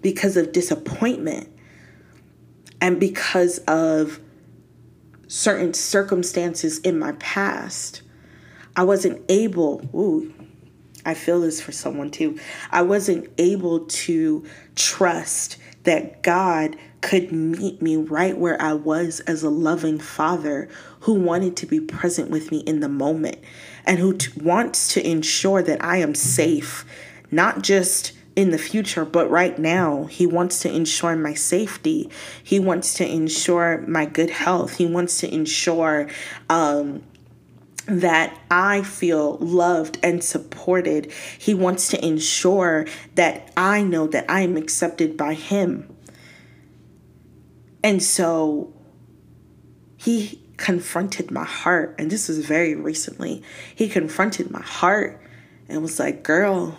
Because 0.00 0.36
of 0.36 0.52
disappointment 0.52 1.48
and 2.80 2.98
because 3.00 3.58
of 3.60 4.20
certain 5.28 5.74
circumstances 5.74 6.78
in 6.80 6.98
my 6.98 7.12
past, 7.12 8.02
I 8.76 8.84
wasn't 8.84 9.22
able, 9.28 9.88
ooh, 9.94 10.32
I 11.04 11.14
feel 11.14 11.40
this 11.40 11.60
for 11.60 11.72
someone 11.72 12.10
too. 12.10 12.38
I 12.70 12.82
wasn't 12.82 13.28
able 13.38 13.86
to 13.86 14.44
trust 14.76 15.56
that 15.84 16.22
God 16.22 16.76
could 17.02 17.30
meet 17.32 17.82
me 17.82 17.96
right 17.96 18.38
where 18.38 18.60
I 18.62 18.72
was 18.72 19.20
as 19.20 19.42
a 19.42 19.50
loving 19.50 19.98
father 19.98 20.68
who 21.00 21.14
wanted 21.14 21.56
to 21.58 21.66
be 21.66 21.80
present 21.80 22.30
with 22.30 22.50
me 22.50 22.58
in 22.60 22.80
the 22.80 22.88
moment 22.88 23.38
and 23.84 23.98
who 23.98 24.16
t- 24.16 24.32
wants 24.40 24.88
to 24.94 25.06
ensure 25.06 25.62
that 25.62 25.84
I 25.84 25.98
am 25.98 26.14
safe, 26.14 26.86
not 27.30 27.62
just 27.62 28.12
in 28.34 28.50
the 28.50 28.58
future, 28.58 29.04
but 29.04 29.30
right 29.30 29.58
now. 29.58 30.04
He 30.04 30.26
wants 30.26 30.60
to 30.60 30.74
ensure 30.74 31.16
my 31.16 31.34
safety. 31.34 32.08
He 32.42 32.58
wants 32.58 32.94
to 32.94 33.06
ensure 33.06 33.84
my 33.86 34.06
good 34.06 34.30
health. 34.30 34.76
He 34.76 34.86
wants 34.86 35.18
to 35.18 35.34
ensure 35.34 36.08
um, 36.48 37.02
that 37.86 38.38
I 38.50 38.82
feel 38.82 39.36
loved 39.38 39.98
and 40.02 40.22
supported. 40.22 41.12
He 41.38 41.52
wants 41.52 41.88
to 41.88 42.04
ensure 42.04 42.86
that 43.16 43.52
I 43.56 43.82
know 43.82 44.06
that 44.06 44.30
I 44.30 44.42
am 44.42 44.56
accepted 44.56 45.16
by 45.16 45.34
Him. 45.34 45.91
And 47.82 48.02
so 48.02 48.72
He 49.96 50.40
confronted 50.56 51.30
my 51.30 51.44
heart, 51.44 51.96
and 51.98 52.10
this 52.10 52.28
was 52.28 52.44
very 52.44 52.74
recently. 52.74 53.42
He 53.74 53.88
confronted 53.88 54.50
my 54.50 54.62
heart 54.62 55.20
and 55.68 55.82
was 55.82 55.98
like, 55.98 56.22
Girl, 56.22 56.78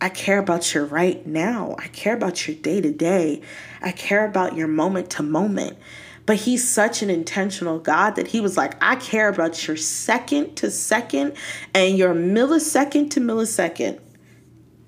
I 0.00 0.08
care 0.08 0.38
about 0.38 0.74
your 0.74 0.84
right 0.84 1.26
now. 1.26 1.74
I 1.78 1.88
care 1.88 2.14
about 2.14 2.46
your 2.46 2.56
day 2.56 2.80
to 2.80 2.92
day. 2.92 3.42
I 3.80 3.92
care 3.92 4.26
about 4.26 4.54
your 4.54 4.68
moment 4.68 5.10
to 5.10 5.22
moment. 5.22 5.78
But 6.26 6.36
he's 6.36 6.68
such 6.68 7.02
an 7.02 7.08
intentional 7.08 7.78
God 7.78 8.16
that 8.16 8.28
he 8.28 8.40
was 8.40 8.56
like, 8.56 8.74
I 8.82 8.96
care 8.96 9.28
about 9.28 9.66
your 9.66 9.76
second 9.76 10.56
to 10.56 10.70
second 10.72 11.34
and 11.72 11.96
your 11.96 12.14
millisecond 12.14 13.10
to 13.10 13.20
millisecond. 13.20 14.00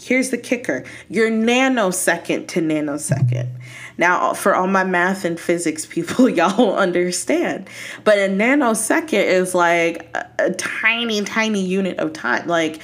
Here's 0.00 0.30
the 0.30 0.38
kicker 0.38 0.84
you're 1.08 1.30
nanosecond 1.30 2.48
to 2.48 2.60
nanosecond. 2.60 3.48
Now, 3.96 4.32
for 4.32 4.54
all 4.54 4.68
my 4.68 4.84
math 4.84 5.24
and 5.24 5.38
physics 5.38 5.84
people, 5.84 6.28
y'all 6.28 6.74
understand. 6.74 7.68
But 8.04 8.18
a 8.18 8.28
nanosecond 8.28 9.24
is 9.24 9.54
like 9.54 10.08
a, 10.14 10.30
a 10.38 10.50
tiny, 10.52 11.22
tiny 11.24 11.64
unit 11.64 11.98
of 11.98 12.12
time. 12.12 12.46
Like, 12.46 12.80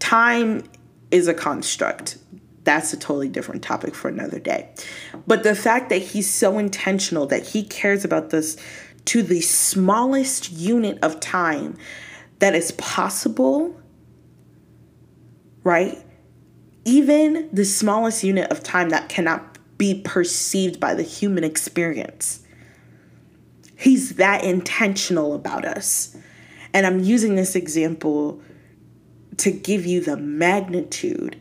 time 0.00 0.64
is 1.10 1.28
a 1.28 1.34
construct. 1.34 2.18
That's 2.64 2.92
a 2.92 2.96
totally 2.96 3.28
different 3.28 3.62
topic 3.62 3.94
for 3.94 4.08
another 4.08 4.40
day. 4.40 4.68
But 5.26 5.44
the 5.44 5.54
fact 5.54 5.88
that 5.90 6.02
he's 6.02 6.28
so 6.28 6.58
intentional, 6.58 7.26
that 7.26 7.46
he 7.46 7.62
cares 7.62 8.04
about 8.04 8.30
this 8.30 8.56
to 9.06 9.22
the 9.22 9.40
smallest 9.40 10.50
unit 10.50 10.98
of 11.00 11.20
time 11.20 11.76
that 12.40 12.56
is 12.56 12.72
possible, 12.72 13.80
right? 15.62 15.96
Even 16.86 17.48
the 17.52 17.64
smallest 17.64 18.22
unit 18.22 18.48
of 18.52 18.62
time 18.62 18.90
that 18.90 19.08
cannot 19.08 19.58
be 19.76 20.00
perceived 20.02 20.78
by 20.78 20.94
the 20.94 21.02
human 21.02 21.42
experience. 21.42 22.44
He's 23.76 24.14
that 24.14 24.44
intentional 24.44 25.34
about 25.34 25.64
us. 25.64 26.16
And 26.72 26.86
I'm 26.86 27.00
using 27.00 27.34
this 27.34 27.56
example 27.56 28.40
to 29.38 29.50
give 29.50 29.84
you 29.84 30.00
the 30.00 30.16
magnitude 30.16 31.36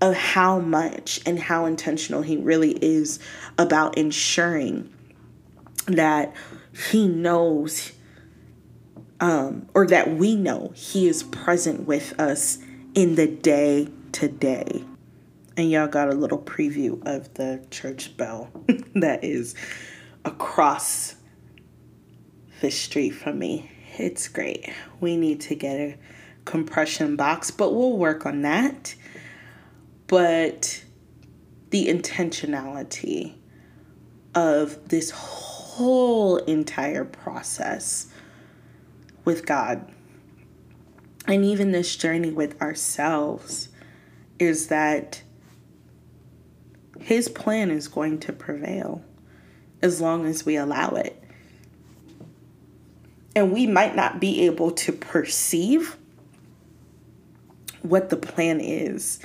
of 0.00 0.14
how 0.14 0.58
much 0.58 1.20
and 1.24 1.38
how 1.38 1.66
intentional 1.66 2.22
he 2.22 2.36
really 2.36 2.72
is 2.72 3.20
about 3.58 3.96
ensuring 3.96 4.92
that 5.86 6.34
he 6.90 7.06
knows 7.06 7.92
um, 9.20 9.68
or 9.72 9.86
that 9.86 10.16
we 10.16 10.34
know 10.34 10.72
he 10.74 11.06
is 11.06 11.22
present 11.22 11.86
with 11.86 12.18
us 12.18 12.58
in 12.94 13.14
the 13.14 13.28
day 13.28 13.88
to 14.12 14.28
day 14.28 14.84
and 15.56 15.70
y'all 15.70 15.86
got 15.88 16.08
a 16.08 16.14
little 16.14 16.38
preview 16.38 17.04
of 17.06 17.34
the 17.34 17.64
church 17.70 18.16
bell 18.16 18.50
that 18.94 19.22
is 19.22 19.54
across 20.24 21.16
the 22.60 22.70
street 22.70 23.10
from 23.10 23.38
me. 23.38 23.70
It's 23.98 24.28
great. 24.28 24.72
We 25.00 25.16
need 25.16 25.40
to 25.42 25.54
get 25.54 25.78
a 25.78 25.98
compression 26.44 27.16
box, 27.16 27.50
but 27.50 27.74
we'll 27.74 27.96
work 27.96 28.26
on 28.26 28.42
that. 28.42 28.94
But 30.06 30.82
the 31.70 31.88
intentionality 31.88 33.34
of 34.34 34.88
this 34.88 35.10
whole 35.10 36.38
entire 36.38 37.04
process 37.04 38.06
with 39.24 39.44
God 39.46 39.92
and 41.26 41.44
even 41.44 41.72
this 41.72 41.96
journey 41.96 42.30
with 42.30 42.60
ourselves 42.62 43.68
is 44.40 44.68
that 44.68 45.22
his 46.98 47.28
plan 47.28 47.70
is 47.70 47.86
going 47.86 48.18
to 48.20 48.32
prevail 48.32 49.04
as 49.82 50.00
long 50.00 50.26
as 50.26 50.44
we 50.44 50.56
allow 50.56 50.90
it. 50.90 51.22
And 53.36 53.52
we 53.52 53.66
might 53.66 53.94
not 53.94 54.20
be 54.20 54.46
able 54.46 54.72
to 54.72 54.92
perceive 54.92 55.96
what 57.82 58.10
the 58.10 58.16
plan 58.16 58.60
is. 58.60 59.20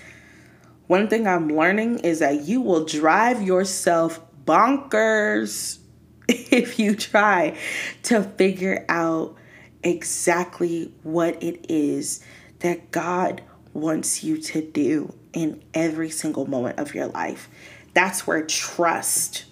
One 0.88 1.08
thing 1.08 1.28
I'm 1.28 1.49
learning 1.49 1.99
is 1.99 2.19
that 2.19 2.43
you 2.43 2.62
will 2.62 2.86
drive 2.86 3.41
yourself 3.41 4.21
bonkers 4.45 5.80
if 6.28 6.78
you 6.80 6.95
try 6.95 7.58
to 8.04 8.23
figure 8.23 8.86
out 8.88 9.36
exactly 9.84 10.93
what 11.04 11.41
it 11.41 11.65
is 11.69 12.23
that 12.60 12.91
God 12.91 13.41
wants 13.76 14.24
you 14.24 14.38
to 14.38 14.62
do 14.62 15.14
in 15.34 15.62
every 15.74 16.10
single 16.10 16.48
moment 16.48 16.80
of 16.80 16.96
your 16.96 17.08
life. 17.08 17.50
That's 17.94 18.26
where 18.26 18.46
trust 18.46 19.46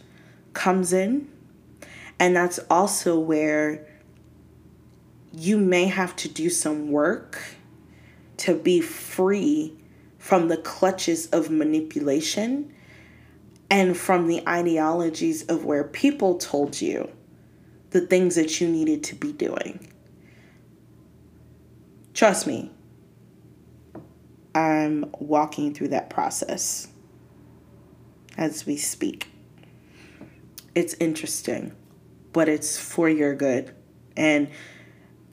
comes 0.54 0.94
in. 0.94 1.30
And 2.20 2.36
that's 2.36 2.60
also 2.70 3.20
where 3.20 3.86
you 5.34 5.58
may 5.58 5.86
have 5.86 6.16
to 6.18 6.30
do 6.30 6.50
some 6.50 6.90
work 6.90 7.42
to 8.38 8.56
be 8.56 8.82
free 8.82 9.76
from 10.18 10.48
the 10.48 10.58
clutches 10.58 11.28
of 11.28 11.50
manipulation 11.50 12.74
and 13.70 13.98
from 13.98 14.28
the 14.28 14.48
ideologies 14.48 15.44
of 15.48 15.66
where 15.66 15.84
people 15.84 16.38
told 16.38 16.80
you 16.80 17.10
the 17.90 18.02
things 18.02 18.36
that 18.36 18.62
you 18.62 18.70
needed 18.70 19.04
to 19.04 19.16
be 19.16 19.34
doing. 19.34 19.92
Trust 22.14 22.48
me, 22.48 22.72
I'm 24.56 25.06
walking 25.20 25.74
through 25.74 25.89
that 25.89 26.10
process 26.10 26.88
as 28.38 28.66
we 28.66 28.78
speak. 28.78 29.30
It's 30.76 30.94
interesting, 30.96 31.74
but 32.32 32.50
it's 32.50 32.78
for 32.78 33.10
your 33.10 33.36
good. 33.36 33.74
And 34.16 34.50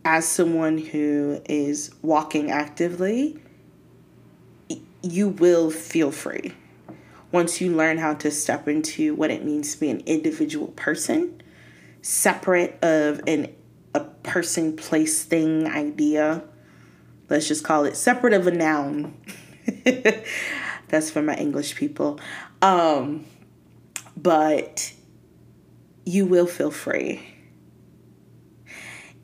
as 0.05 0.27
someone 0.27 0.79
who 0.79 1.43
is 1.47 1.95
walking 2.03 2.51
actively, 2.51 3.39
you 5.03 5.29
will 5.29 5.71
feel 5.71 6.11
free 6.11 6.55
once 7.33 7.61
you 7.61 7.75
learn 7.75 7.99
how 7.99 8.15
to 8.15 8.31
step 8.31 8.67
into 8.67 9.15
what 9.15 9.31
it 9.31 9.45
means 9.45 9.75
to 9.75 9.81
be 9.81 9.91
an 9.91 10.01
individual 10.01 10.69
person, 10.69 11.43
separate 12.03 12.83
of 12.83 13.21
an 13.27 13.55
a 13.95 14.01
person, 14.01 14.77
place, 14.77 15.25
thing, 15.25 15.67
idea. 15.67 16.43
Let's 17.31 17.49
just 17.49 17.65
call 17.65 17.85
it 17.85 17.97
separate 17.97 18.35
of 18.35 18.47
a 18.47 18.51
noun. 18.51 19.15
That's 20.89 21.11
for 21.11 21.23
my 21.23 21.37
English 21.37 21.77
people. 21.77 22.21
Um, 22.61 23.25
but 24.17 24.93
you 26.05 26.27
will 26.27 26.47
feel 26.47 26.71
free 26.71 27.23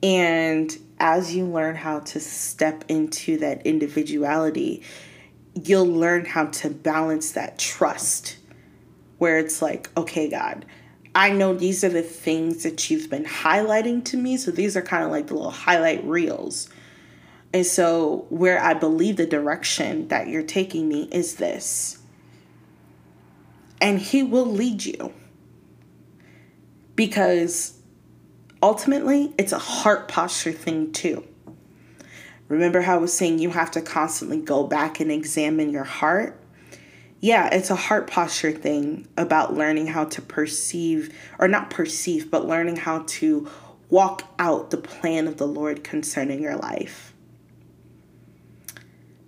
and 0.02 0.76
as 0.98 1.34
you 1.34 1.46
learn 1.46 1.74
how 1.74 2.00
to 2.00 2.20
step 2.20 2.84
into 2.88 3.38
that 3.38 3.66
individuality, 3.66 4.82
you'll 5.54 5.86
learn 5.86 6.24
how 6.24 6.46
to 6.46 6.70
balance 6.70 7.32
that 7.32 7.58
trust 7.58 8.36
where 9.18 9.38
it's 9.38 9.62
like, 9.62 9.90
okay, 9.96 10.28
God, 10.28 10.66
I 11.14 11.30
know 11.30 11.54
these 11.54 11.82
are 11.82 11.88
the 11.88 12.02
things 12.02 12.62
that 12.62 12.90
you've 12.90 13.08
been 13.08 13.24
highlighting 13.24 14.04
to 14.06 14.16
me. 14.16 14.36
So 14.36 14.50
these 14.50 14.76
are 14.76 14.82
kind 14.82 15.02
of 15.02 15.10
like 15.10 15.28
the 15.28 15.34
little 15.34 15.50
highlight 15.50 16.04
reels. 16.04 16.68
And 17.52 17.64
so, 17.64 18.26
where 18.28 18.62
I 18.62 18.74
believe 18.74 19.16
the 19.16 19.26
direction 19.26 20.08
that 20.08 20.28
you're 20.28 20.42
taking 20.42 20.88
me 20.88 21.08
is 21.10 21.36
this. 21.36 21.98
And 23.80 23.98
He 23.98 24.22
will 24.22 24.46
lead 24.46 24.84
you. 24.84 25.12
Because 26.94 27.78
ultimately, 28.62 29.32
it's 29.38 29.52
a 29.52 29.58
heart 29.58 30.08
posture 30.08 30.52
thing 30.52 30.92
too. 30.92 31.26
Remember 32.48 32.82
how 32.82 32.94
I 32.94 32.98
was 32.98 33.12
saying 33.12 33.38
you 33.38 33.50
have 33.50 33.70
to 33.72 33.82
constantly 33.82 34.40
go 34.40 34.64
back 34.64 35.00
and 35.00 35.10
examine 35.10 35.70
your 35.70 35.84
heart? 35.84 36.40
Yeah, 37.20 37.48
it's 37.52 37.70
a 37.70 37.76
heart 37.76 38.06
posture 38.08 38.52
thing 38.52 39.08
about 39.16 39.54
learning 39.54 39.88
how 39.88 40.04
to 40.04 40.22
perceive, 40.22 41.16
or 41.38 41.48
not 41.48 41.70
perceive, 41.70 42.30
but 42.30 42.46
learning 42.46 42.76
how 42.76 43.04
to 43.06 43.48
walk 43.88 44.22
out 44.38 44.70
the 44.70 44.76
plan 44.76 45.26
of 45.26 45.38
the 45.38 45.46
Lord 45.46 45.82
concerning 45.82 46.40
your 46.40 46.56
life. 46.56 47.14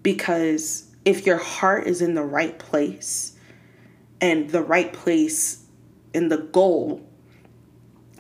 Because 0.08 0.88
if 1.04 1.26
your 1.26 1.36
heart 1.36 1.86
is 1.86 2.00
in 2.00 2.14
the 2.14 2.24
right 2.24 2.58
place, 2.58 3.36
and 4.22 4.48
the 4.48 4.62
right 4.62 4.90
place 4.90 5.66
and 6.14 6.32
the 6.32 6.38
goal 6.38 7.06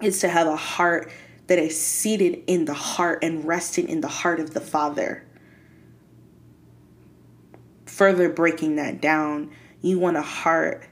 is 0.02 0.20
to 0.20 0.28
have 0.28 0.46
a 0.46 0.54
heart 0.54 1.10
that 1.46 1.58
is 1.58 1.80
seated 1.80 2.44
in 2.46 2.66
the 2.66 2.74
heart 2.74 3.24
and 3.24 3.42
resting 3.46 3.88
in 3.88 4.02
the 4.02 4.08
heart 4.08 4.38
of 4.38 4.52
the 4.52 4.60
Father. 4.60 5.26
Further 7.86 8.28
breaking 8.28 8.76
that 8.76 9.00
down, 9.00 9.50
you 9.80 9.98
want 9.98 10.18
a 10.18 10.22
heart 10.22 10.86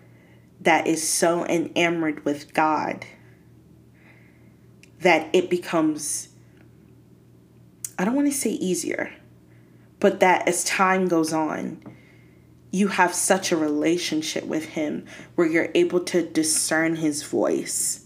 that 0.62 0.86
is 0.86 1.06
so 1.06 1.44
enamored 1.44 2.24
with 2.24 2.54
God 2.54 3.04
that 5.00 5.28
it 5.34 5.50
becomes, 5.50 6.30
I 7.98 8.06
don't 8.06 8.14
want 8.14 8.28
to 8.28 8.34
say 8.34 8.52
easier, 8.52 9.12
but 10.00 10.20
that 10.20 10.46
as 10.48 10.64
time 10.64 11.08
goes 11.08 11.32
on, 11.32 11.82
you 12.70 12.88
have 12.88 13.14
such 13.14 13.52
a 13.52 13.56
relationship 13.56 14.44
with 14.44 14.66
Him 14.66 15.06
where 15.34 15.46
you're 15.46 15.70
able 15.74 16.00
to 16.00 16.22
discern 16.28 16.96
His 16.96 17.22
voice 17.22 18.04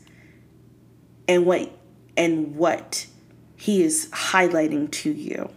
and 1.26 1.46
what 1.46 1.70
and 2.16 2.56
what 2.56 3.06
he 3.60 3.82
is 3.82 4.08
highlighting 4.10 4.90
to 4.90 5.12
you 5.12 5.50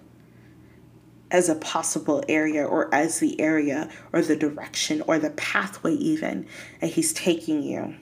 as 1.31 1.47
a 1.47 1.55
possible 1.55 2.21
area 2.27 2.65
or 2.65 2.93
as 2.93 3.19
the 3.19 3.39
area 3.39 3.89
or 4.11 4.21
the 4.21 4.35
direction 4.35 5.01
or 5.07 5.17
the 5.17 5.29
pathway 5.29 5.93
even 5.93 6.45
that 6.81 6.87
he's 6.87 7.13
taking 7.13 7.63
you. 7.63 7.95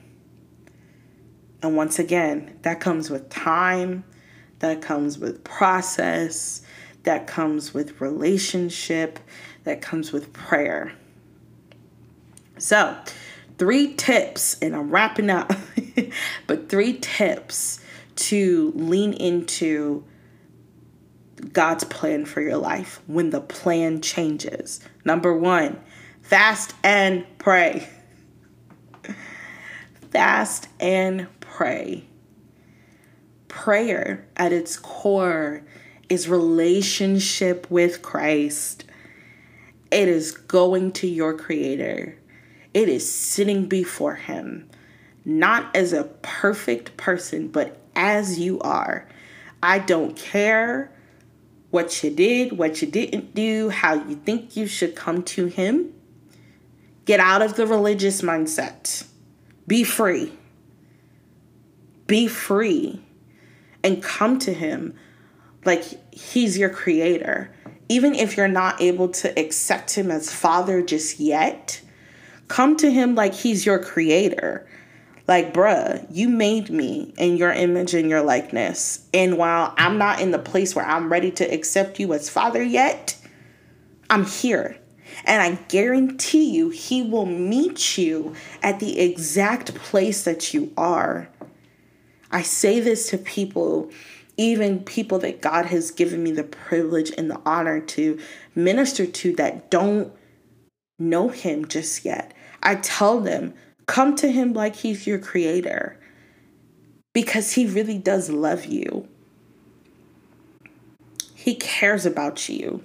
And 1.62 1.76
once 1.76 2.00
again, 2.00 2.58
that 2.62 2.80
comes 2.80 3.10
with 3.10 3.30
time, 3.30 4.02
that 4.58 4.82
comes 4.82 5.18
with 5.18 5.44
process, 5.44 6.61
that 7.04 7.26
comes 7.26 7.74
with 7.74 8.00
relationship, 8.00 9.18
that 9.64 9.80
comes 9.80 10.12
with 10.12 10.32
prayer. 10.32 10.92
So, 12.58 12.96
three 13.58 13.94
tips, 13.94 14.56
and 14.60 14.74
I'm 14.74 14.90
wrapping 14.90 15.30
up, 15.30 15.52
but 16.46 16.68
three 16.68 16.98
tips 16.98 17.80
to 18.14 18.72
lean 18.76 19.12
into 19.14 20.04
God's 21.52 21.84
plan 21.84 22.24
for 22.24 22.40
your 22.40 22.56
life 22.56 23.00
when 23.06 23.30
the 23.30 23.40
plan 23.40 24.00
changes. 24.00 24.80
Number 25.04 25.36
one, 25.36 25.80
fast 26.22 26.74
and 26.84 27.26
pray. 27.38 27.88
Fast 30.12 30.68
and 30.78 31.26
pray. 31.40 32.04
Prayer 33.48 34.26
at 34.36 34.52
its 34.52 34.76
core 34.76 35.64
is 36.12 36.28
relationship 36.28 37.70
with 37.70 38.02
Christ. 38.02 38.84
It 39.90 40.08
is 40.08 40.32
going 40.32 40.92
to 40.92 41.06
your 41.06 41.36
Creator 41.36 42.18
it 42.74 42.88
is 42.88 43.10
sitting 43.10 43.66
before 43.66 44.14
Him, 44.14 44.68
not 45.24 45.74
as 45.76 45.92
a 45.92 46.04
perfect 46.22 46.96
person, 46.96 47.48
but 47.48 47.78
as 47.94 48.38
you 48.38 48.60
are. 48.60 49.06
I 49.62 49.78
don't 49.78 50.16
care 50.16 50.90
what 51.70 52.02
you 52.02 52.10
did, 52.10 52.56
what 52.56 52.82
you 52.82 52.88
didn't 52.88 53.34
do, 53.34 53.68
how 53.68 53.94
you 53.94 54.16
think 54.16 54.56
you 54.56 54.66
should 54.66 54.96
come 54.96 55.22
to 55.24 55.46
Him. 55.46 55.92
Get 57.04 57.20
out 57.20 57.42
of 57.42 57.56
the 57.56 57.66
religious 57.66 58.22
mindset. 58.22 59.04
Be 59.66 59.84
free. 59.84 60.32
Be 62.06 62.26
free 62.26 63.02
and 63.84 64.02
come 64.02 64.38
to 64.40 64.52
Him 64.52 64.94
like 65.64 65.84
He's 66.12 66.56
your 66.56 66.70
creator. 66.70 67.50
Even 67.88 68.14
if 68.14 68.36
you're 68.36 68.48
not 68.48 68.80
able 68.80 69.08
to 69.08 69.38
accept 69.38 69.94
Him 69.94 70.10
as 70.10 70.32
Father 70.32 70.82
just 70.82 71.18
yet, 71.18 71.82
Come 72.52 72.76
to 72.76 72.90
him 72.90 73.14
like 73.14 73.32
he's 73.32 73.64
your 73.64 73.78
creator. 73.78 74.68
Like, 75.26 75.54
bruh, 75.54 76.06
you 76.10 76.28
made 76.28 76.68
me 76.68 77.14
in 77.16 77.38
your 77.38 77.50
image 77.50 77.94
and 77.94 78.10
your 78.10 78.20
likeness. 78.20 79.08
And 79.14 79.38
while 79.38 79.72
I'm 79.78 79.96
not 79.96 80.20
in 80.20 80.32
the 80.32 80.38
place 80.38 80.74
where 80.74 80.84
I'm 80.84 81.10
ready 81.10 81.30
to 81.30 81.44
accept 81.44 81.98
you 81.98 82.12
as 82.12 82.28
father 82.28 82.62
yet, 82.62 83.16
I'm 84.10 84.26
here. 84.26 84.76
And 85.24 85.40
I 85.40 85.62
guarantee 85.68 86.50
you, 86.50 86.68
he 86.68 87.02
will 87.02 87.24
meet 87.24 87.96
you 87.96 88.34
at 88.62 88.80
the 88.80 89.00
exact 89.00 89.74
place 89.74 90.24
that 90.24 90.52
you 90.52 90.74
are. 90.76 91.30
I 92.30 92.42
say 92.42 92.80
this 92.80 93.08
to 93.10 93.16
people, 93.16 93.90
even 94.36 94.80
people 94.80 95.18
that 95.20 95.42
God 95.42 95.66
has 95.66 95.90
given 95.90 96.22
me 96.22 96.32
the 96.32 96.44
privilege 96.44 97.12
and 97.16 97.30
the 97.30 97.40
honor 97.44 97.80
to 97.80 98.18
minister 98.54 99.06
to 99.06 99.34
that 99.36 99.70
don't 99.70 100.12
know 100.98 101.28
him 101.28 101.66
just 101.66 102.04
yet. 102.04 102.32
I 102.62 102.76
tell 102.76 103.20
them, 103.20 103.54
come 103.86 104.16
to 104.16 104.30
him 104.30 104.52
like 104.52 104.76
he's 104.76 105.06
your 105.06 105.18
creator 105.18 105.98
because 107.12 107.52
he 107.52 107.66
really 107.66 107.98
does 107.98 108.30
love 108.30 108.64
you. 108.64 109.06
He 111.34 111.54
cares 111.56 112.06
about 112.06 112.48
you. 112.48 112.82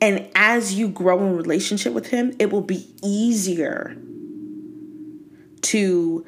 And 0.00 0.28
as 0.34 0.74
you 0.74 0.88
grow 0.88 1.20
in 1.20 1.36
relationship 1.36 1.92
with 1.92 2.08
him, 2.08 2.34
it 2.40 2.50
will 2.50 2.62
be 2.62 2.92
easier 3.04 3.96
to 5.60 6.26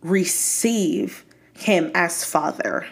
receive 0.00 1.25
him 1.58 1.90
as 1.94 2.24
father. 2.24 2.86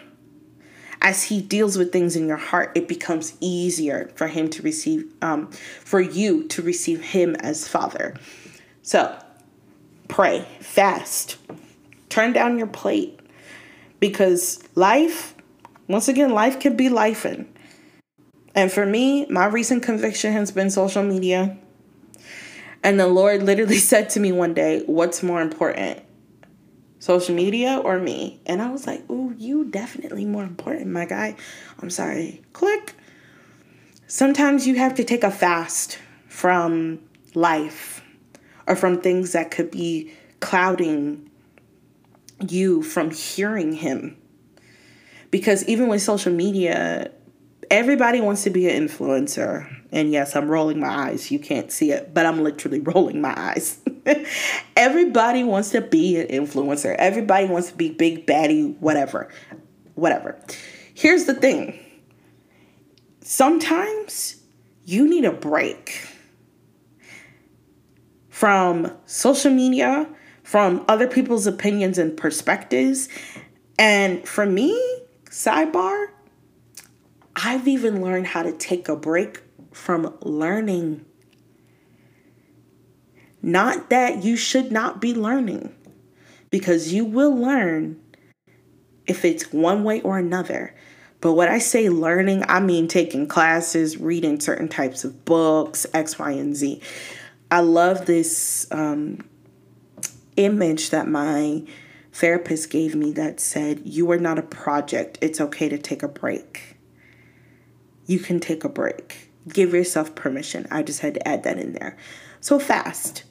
As 1.01 1.23
he 1.23 1.41
deals 1.41 1.77
with 1.77 1.91
things 1.91 2.15
in 2.15 2.27
your 2.27 2.37
heart, 2.37 2.71
it 2.75 2.87
becomes 2.87 3.37
easier 3.39 4.11
for 4.15 4.27
him 4.27 4.49
to 4.49 4.61
receive, 4.63 5.11
um, 5.21 5.51
for 5.51 6.01
you 6.01 6.47
to 6.47 6.61
receive 6.61 7.01
him 7.01 7.35
as 7.35 7.67
father. 7.67 8.15
So 8.81 9.15
pray, 10.07 10.47
fast, 10.59 11.37
turn 12.09 12.33
down 12.33 12.57
your 12.57 12.67
plate 12.67 13.19
because 13.99 14.63
life, 14.75 15.35
once 15.87 16.07
again, 16.07 16.31
life 16.31 16.59
can 16.59 16.75
be 16.75 16.89
life. 16.89 17.25
And 18.55 18.71
for 18.71 18.85
me, 18.85 19.25
my 19.27 19.45
recent 19.45 19.83
conviction 19.83 20.33
has 20.33 20.51
been 20.51 20.69
social 20.69 21.03
media. 21.03 21.57
And 22.83 22.99
the 22.99 23.07
Lord 23.07 23.43
literally 23.43 23.77
said 23.91 24.09
to 24.11 24.19
me 24.19 24.31
one 24.31 24.53
day, 24.53 24.83
What's 24.85 25.21
more 25.21 25.41
important? 25.41 26.01
Social 27.05 27.35
media 27.35 27.77
or 27.83 27.99
me? 27.99 28.41
And 28.47 28.63
I 28.63 28.71
was 28.71 28.87
like, 28.87 29.07
Ooh, 29.11 29.35
you 29.37 29.65
definitely 29.65 30.25
more 30.25 30.41
important, 30.41 30.87
my 30.87 31.05
guy. 31.05 31.35
I'm 31.79 31.91
sorry. 31.91 32.41
Click. 32.51 32.95
Sometimes 34.07 34.65
you 34.65 34.73
have 34.77 34.95
to 34.95 35.03
take 35.03 35.23
a 35.23 35.29
fast 35.29 35.99
from 36.27 36.99
life 37.35 38.03
or 38.65 38.75
from 38.75 39.01
things 39.01 39.33
that 39.33 39.51
could 39.51 39.69
be 39.69 40.13
clouding 40.39 41.29
you 42.49 42.81
from 42.81 43.11
hearing 43.11 43.73
Him. 43.73 44.17
Because 45.29 45.63
even 45.65 45.87
with 45.87 46.01
social 46.01 46.33
media, 46.33 47.11
everybody 47.69 48.19
wants 48.19 48.41
to 48.45 48.49
be 48.49 48.67
an 48.67 48.87
influencer. 48.87 49.71
And 49.91 50.11
yes, 50.11 50.35
I'm 50.35 50.49
rolling 50.49 50.79
my 50.79 51.09
eyes. 51.09 51.29
You 51.29 51.37
can't 51.37 51.71
see 51.71 51.91
it, 51.91 52.15
but 52.15 52.25
I'm 52.25 52.41
literally 52.41 52.79
rolling 52.95 53.21
my 53.21 53.35
eyes. 53.37 53.79
everybody 54.75 55.43
wants 55.43 55.71
to 55.71 55.81
be 55.81 56.19
an 56.19 56.27
influencer. 56.27 56.95
Everybody 56.97 57.47
wants 57.47 57.69
to 57.71 57.75
be 57.75 57.89
big 57.89 58.25
baddie, 58.25 58.77
whatever. 58.79 59.29
Whatever. 59.95 60.39
Here's 60.93 61.25
the 61.25 61.33
thing. 61.33 61.79
Sometimes 63.21 64.37
you 64.85 65.07
need 65.07 65.25
a 65.25 65.31
break 65.31 66.07
from 68.29 68.91
social 69.05 69.51
media, 69.51 70.07
from 70.43 70.85
other 70.87 71.07
people's 71.07 71.47
opinions 71.47 71.97
and 71.97 72.15
perspectives. 72.15 73.09
And 73.79 74.27
for 74.27 74.45
me, 74.45 74.79
sidebar, 75.29 76.07
I've 77.35 77.67
even 77.67 78.01
learned 78.01 78.27
how 78.27 78.43
to 78.43 78.51
take 78.51 78.87
a 78.87 78.95
break 78.95 79.41
from 79.71 80.15
learning. 80.21 81.05
Not 83.45 83.89
that 83.89 84.23
you 84.23 84.35
should 84.35 84.71
not 84.71 84.99
be 84.99 85.13
learning, 85.13 85.73
because 86.49 86.91
you 86.91 87.05
will 87.05 87.35
learn 87.35 88.01
if 89.05 89.23
it's 89.23 89.53
one 89.53 89.83
way 89.83 90.01
or 90.01 90.17
another. 90.17 90.75
But 91.21 91.33
what 91.33 91.47
I 91.47 91.59
say 91.59 91.89
learning, 91.89 92.43
I 92.47 92.59
mean 92.59 92.87
taking 92.87 93.27
classes, 93.27 93.97
reading 93.97 94.39
certain 94.39 94.67
types 94.67 95.03
of 95.03 95.25
books, 95.25 95.85
X, 95.93 96.17
Y, 96.17 96.31
and 96.31 96.55
Z. 96.55 96.81
I 97.51 97.59
love 97.59 98.05
this 98.05 98.67
um, 98.71 99.19
image 100.37 100.89
that 100.89 101.07
my 101.07 101.63
therapist 102.13 102.69
gave 102.69 102.95
me 102.95 103.11
that 103.11 103.39
said, 103.39 103.81
You 103.85 104.09
are 104.11 104.17
not 104.17 104.39
a 104.39 104.43
project. 104.43 105.19
It's 105.21 105.39
okay 105.39 105.69
to 105.69 105.77
take 105.77 106.01
a 106.01 106.07
break 106.07 106.75
you 108.07 108.19
can 108.19 108.39
take 108.39 108.63
a 108.63 108.69
break. 108.69 109.29
Give 109.47 109.73
yourself 109.73 110.15
permission. 110.15 110.67
I 110.71 110.83
just 110.83 111.01
had 111.01 111.15
to 111.15 111.27
add 111.27 111.43
that 111.43 111.57
in 111.57 111.73
there. 111.73 111.97
So, 112.39 112.59
fast. 112.59 113.23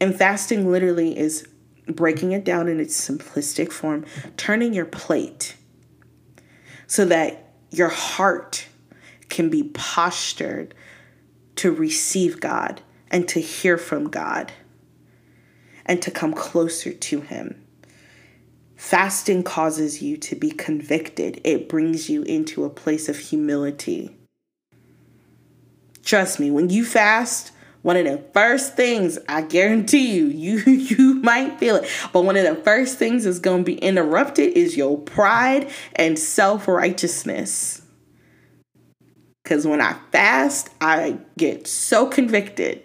And 0.00 0.14
fasting 0.14 0.70
literally 0.70 1.18
is 1.18 1.48
breaking 1.86 2.32
it 2.32 2.44
down 2.44 2.68
in 2.68 2.80
its 2.80 3.08
simplistic 3.08 3.72
form, 3.72 4.04
turning 4.36 4.74
your 4.74 4.84
plate 4.84 5.56
so 6.86 7.04
that 7.04 7.52
your 7.70 7.88
heart 7.88 8.66
can 9.28 9.50
be 9.50 9.64
postured 9.74 10.74
to 11.56 11.72
receive 11.72 12.40
God 12.40 12.82
and 13.10 13.26
to 13.28 13.40
hear 13.40 13.78
from 13.78 14.08
God 14.08 14.52
and 15.84 16.02
to 16.02 16.10
come 16.10 16.32
closer 16.32 16.92
to 16.92 17.20
Him. 17.20 17.62
Fasting 18.76 19.42
causes 19.42 20.02
you 20.02 20.16
to 20.18 20.36
be 20.36 20.50
convicted, 20.50 21.40
it 21.44 21.68
brings 21.68 22.10
you 22.10 22.22
into 22.22 22.64
a 22.64 22.70
place 22.70 23.08
of 23.08 23.18
humility. 23.18 24.14
Trust 26.04 26.38
me, 26.38 26.50
when 26.50 26.68
you 26.68 26.84
fast, 26.84 27.52
one 27.86 27.96
of 27.96 28.04
the 28.04 28.18
first 28.34 28.74
things 28.74 29.16
I 29.28 29.42
guarantee 29.42 30.16
you, 30.16 30.26
you 30.26 30.58
you 30.72 31.14
might 31.22 31.60
feel 31.60 31.76
it, 31.76 31.88
but 32.12 32.22
one 32.22 32.36
of 32.36 32.42
the 32.42 32.60
first 32.62 32.98
things 32.98 33.22
that's 33.22 33.38
going 33.38 33.58
to 33.58 33.64
be 33.64 33.78
interrupted 33.78 34.54
is 34.54 34.76
your 34.76 34.98
pride 34.98 35.70
and 35.94 36.18
self-righteousness. 36.18 37.82
Cuz 39.44 39.68
when 39.68 39.80
I 39.80 39.94
fast, 40.10 40.70
I 40.80 41.18
get 41.38 41.68
so 41.68 42.06
convicted. 42.08 42.82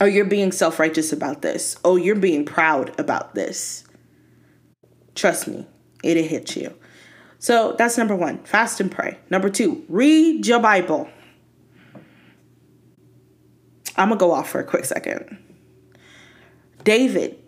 Oh, 0.00 0.04
you're 0.04 0.24
being 0.24 0.52
self-righteous 0.52 1.12
about 1.12 1.42
this. 1.42 1.74
Oh, 1.84 1.96
you're 1.96 2.14
being 2.14 2.44
proud 2.44 2.94
about 3.00 3.34
this. 3.34 3.82
Trust 5.16 5.48
me, 5.48 5.66
it'll 6.04 6.22
hit 6.22 6.54
you. 6.54 6.72
So 7.40 7.74
that's 7.76 7.98
number 7.98 8.14
one 8.14 8.44
fast 8.44 8.78
and 8.78 8.92
pray. 8.92 9.18
Number 9.28 9.50
two, 9.50 9.84
read 9.88 10.46
your 10.46 10.60
Bible. 10.60 11.10
I'm 13.96 14.08
going 14.08 14.18
to 14.18 14.22
go 14.22 14.32
off 14.32 14.48
for 14.48 14.60
a 14.60 14.64
quick 14.64 14.84
second. 14.84 15.38
David, 16.84 17.38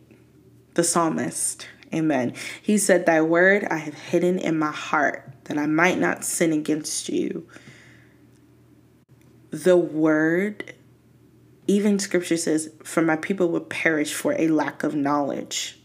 the 0.74 0.84
psalmist, 0.84 1.66
amen. 1.92 2.34
He 2.62 2.78
said, 2.78 3.07
Thy 3.07 3.20
word 3.20 3.64
I 3.64 3.78
have 3.78 3.95
hidden 3.95 4.38
in 4.38 4.59
my 4.59 4.70
heart 4.70 5.32
that 5.45 5.59
I 5.59 5.66
might 5.66 5.99
not 5.99 6.24
sin 6.24 6.53
against 6.53 7.09
you. 7.09 7.49
The 9.51 9.76
word, 9.76 10.74
even 11.66 11.99
scripture 11.99 12.36
says, 12.36 12.70
For 12.82 13.03
my 13.03 13.16
people 13.16 13.49
would 13.51 13.70
perish 13.70 14.12
for 14.12 14.34
a 14.34 14.49
lack 14.49 14.82
of 14.82 14.95
knowledge. 14.95 15.78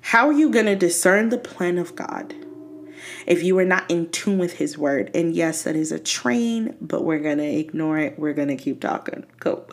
How 0.00 0.28
are 0.28 0.32
you 0.32 0.50
going 0.50 0.66
to 0.66 0.76
discern 0.76 1.28
the 1.28 1.38
plan 1.38 1.78
of 1.78 1.94
God 1.94 2.34
if 3.26 3.42
you 3.42 3.58
are 3.58 3.64
not 3.64 3.90
in 3.90 4.10
tune 4.10 4.38
with 4.38 4.54
His 4.54 4.76
word? 4.78 5.10
And 5.14 5.34
yes, 5.34 5.62
that 5.64 5.76
is 5.76 5.92
a 5.92 5.98
train, 5.98 6.76
but 6.80 7.04
we're 7.04 7.18
going 7.20 7.38
to 7.38 7.44
ignore 7.44 7.98
it. 7.98 8.18
We're 8.18 8.34
going 8.34 8.48
to 8.48 8.56
keep 8.56 8.80
talking. 8.80 9.24
Cool. 9.40 9.68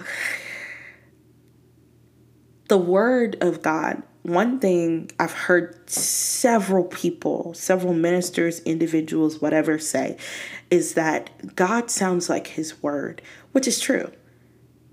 The 2.67 2.77
word 2.77 3.37
of 3.41 3.61
God, 3.61 4.03
one 4.23 4.59
thing 4.59 5.09
I've 5.19 5.33
heard 5.33 5.89
several 5.89 6.83
people, 6.83 7.53
several 7.53 7.93
ministers, 7.93 8.59
individuals, 8.61 9.41
whatever 9.41 9.79
say, 9.79 10.17
is 10.69 10.93
that 10.93 11.55
God 11.55 11.89
sounds 11.89 12.29
like 12.29 12.47
His 12.47 12.81
word, 12.83 13.21
which 13.51 13.67
is 13.67 13.79
true 13.79 14.11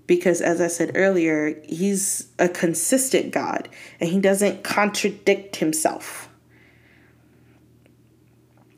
because 0.07 0.39
as 0.41 0.59
I 0.61 0.67
said 0.67 0.93
earlier, 0.95 1.61
he's 1.67 2.29
a 2.39 2.47
consistent 2.47 3.31
God 3.31 3.69
and 3.99 4.09
he 4.09 4.19
doesn't 4.19 4.63
contradict 4.63 5.57
himself. 5.57 6.26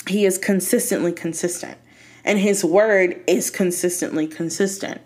He 0.10 0.26
is 0.26 0.38
consistently 0.38 1.12
consistent 1.12 1.78
and 2.26 2.38
his 2.40 2.64
word 2.64 3.22
is 3.28 3.50
consistently 3.50 4.28
consistent. 4.28 5.02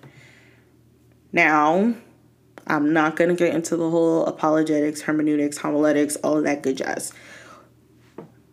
Now, 1.31 1.93
I'm 2.65 2.93
not 2.93 3.15
going 3.15 3.29
to 3.29 3.35
get 3.35 3.53
into 3.53 3.75
the 3.75 3.89
whole 3.89 4.25
apologetics, 4.25 5.01
hermeneutics, 5.01 5.57
homiletics, 5.57 6.15
all 6.17 6.37
of 6.37 6.43
that 6.45 6.63
good 6.63 6.77
jazz. 6.77 7.13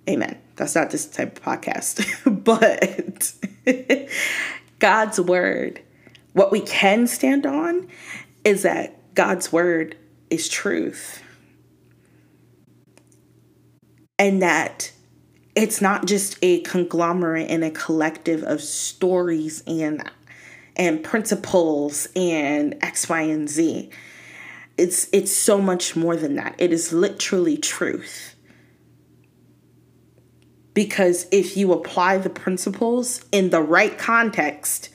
Amen. 0.09 0.39
That's 0.57 0.75
not 0.75 0.91
this 0.91 1.07
type 1.07 1.39
of 1.39 1.45
podcast. 1.45 2.05
but 2.45 4.09
God's 4.79 5.21
word 5.21 5.81
what 6.33 6.53
we 6.53 6.61
can 6.61 7.07
stand 7.07 7.47
on 7.47 7.89
is 8.45 8.63
that 8.63 9.15
God's 9.15 9.53
word 9.53 9.97
is 10.31 10.49
truth. 10.49 11.23
And 14.19 14.43
that 14.43 14.93
it's 15.55 15.81
not 15.81 16.07
just 16.07 16.39
a 16.43 16.61
conglomerate 16.61 17.51
and 17.51 17.65
a 17.65 17.71
collective 17.71 18.43
of 18.45 18.61
stories 18.63 19.63
and 19.67 20.09
and 20.77 21.03
principles 21.03 22.09
and 22.17 22.77
X, 22.83 23.09
Y, 23.09 23.21
and 23.23 23.49
Z. 23.49 23.91
It's 24.79 25.09
it's 25.13 25.35
so 25.35 25.61
much 25.61 25.97
more 25.97 26.17
than 26.17 26.37
that. 26.37 26.55
It 26.59 26.73
is 26.73 26.93
literally 26.93 27.57
truth. 27.57 28.37
Because 30.73 31.27
if 31.33 31.57
you 31.57 31.73
apply 31.73 32.19
the 32.19 32.31
principles 32.31 33.25
in 33.33 33.51
the 33.51 33.61
right 33.61 33.99
context, 33.99 34.91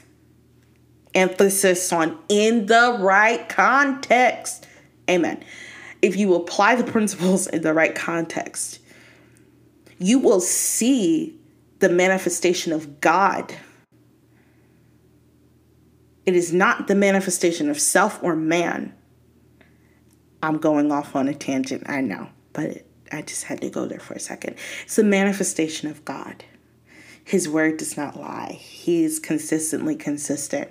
emphasis 1.13 1.91
on 1.91 2.17
in 2.29 2.65
the 2.67 2.97
right 2.99 3.47
context. 3.49 4.65
Amen. 5.09 5.43
If 6.01 6.15
you 6.15 6.33
apply 6.33 6.75
the 6.75 6.89
principles 6.89 7.47
in 7.47 7.61
the 7.61 7.73
right 7.73 7.93
context, 7.93 8.79
you 9.99 10.19
will 10.19 10.41
see 10.41 11.39
the 11.79 11.89
manifestation 11.89 12.73
of 12.73 13.01
God. 13.01 13.53
It 16.25 16.35
is 16.35 16.51
not 16.51 16.87
the 16.87 16.95
manifestation 16.95 17.69
of 17.69 17.79
self 17.79 18.21
or 18.23 18.35
man. 18.35 18.93
I'm 20.41 20.57
going 20.57 20.91
off 20.91 21.15
on 21.15 21.27
a 21.27 21.33
tangent, 21.33 21.83
I 21.87 22.01
know, 22.01 22.29
but 22.53 22.85
I 23.11 23.21
just 23.21 23.45
had 23.45 23.61
to 23.61 23.69
go 23.69 23.85
there 23.85 23.99
for 23.99 24.13
a 24.13 24.19
second. 24.19 24.55
It's 24.83 24.95
the 24.95 25.03
manifestation 25.03 25.89
of 25.89 26.03
God. 26.05 26.43
His 27.23 27.49
word 27.49 27.77
does 27.77 27.97
not 27.97 28.19
lie, 28.19 28.59
He 28.61 29.03
is 29.03 29.19
consistently 29.19 29.95
consistent. 29.95 30.69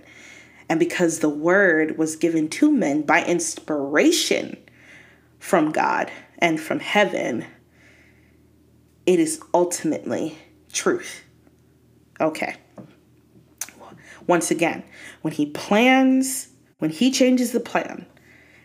And 0.68 0.81
because 0.81 1.18
the 1.18 1.29
word 1.29 1.99
was 1.99 2.16
given 2.16 2.49
to 2.51 2.72
men 2.72 3.03
by 3.03 3.25
inspiration 3.25 4.57
from 5.39 5.72
God 5.72 6.11
and 6.39 6.59
from 6.59 6.81
heaven, 6.81 7.45
it 9.07 9.21
is 9.21 9.41
ultimately 9.53 10.39
truth. 10.73 11.23
Okay. 12.21 12.57
Once 14.27 14.51
again, 14.51 14.83
when 15.23 15.33
he 15.33 15.47
plans, 15.47 16.49
when 16.79 16.91
he 16.91 17.11
changes 17.11 17.53
the 17.53 17.61
plan, 17.61 18.07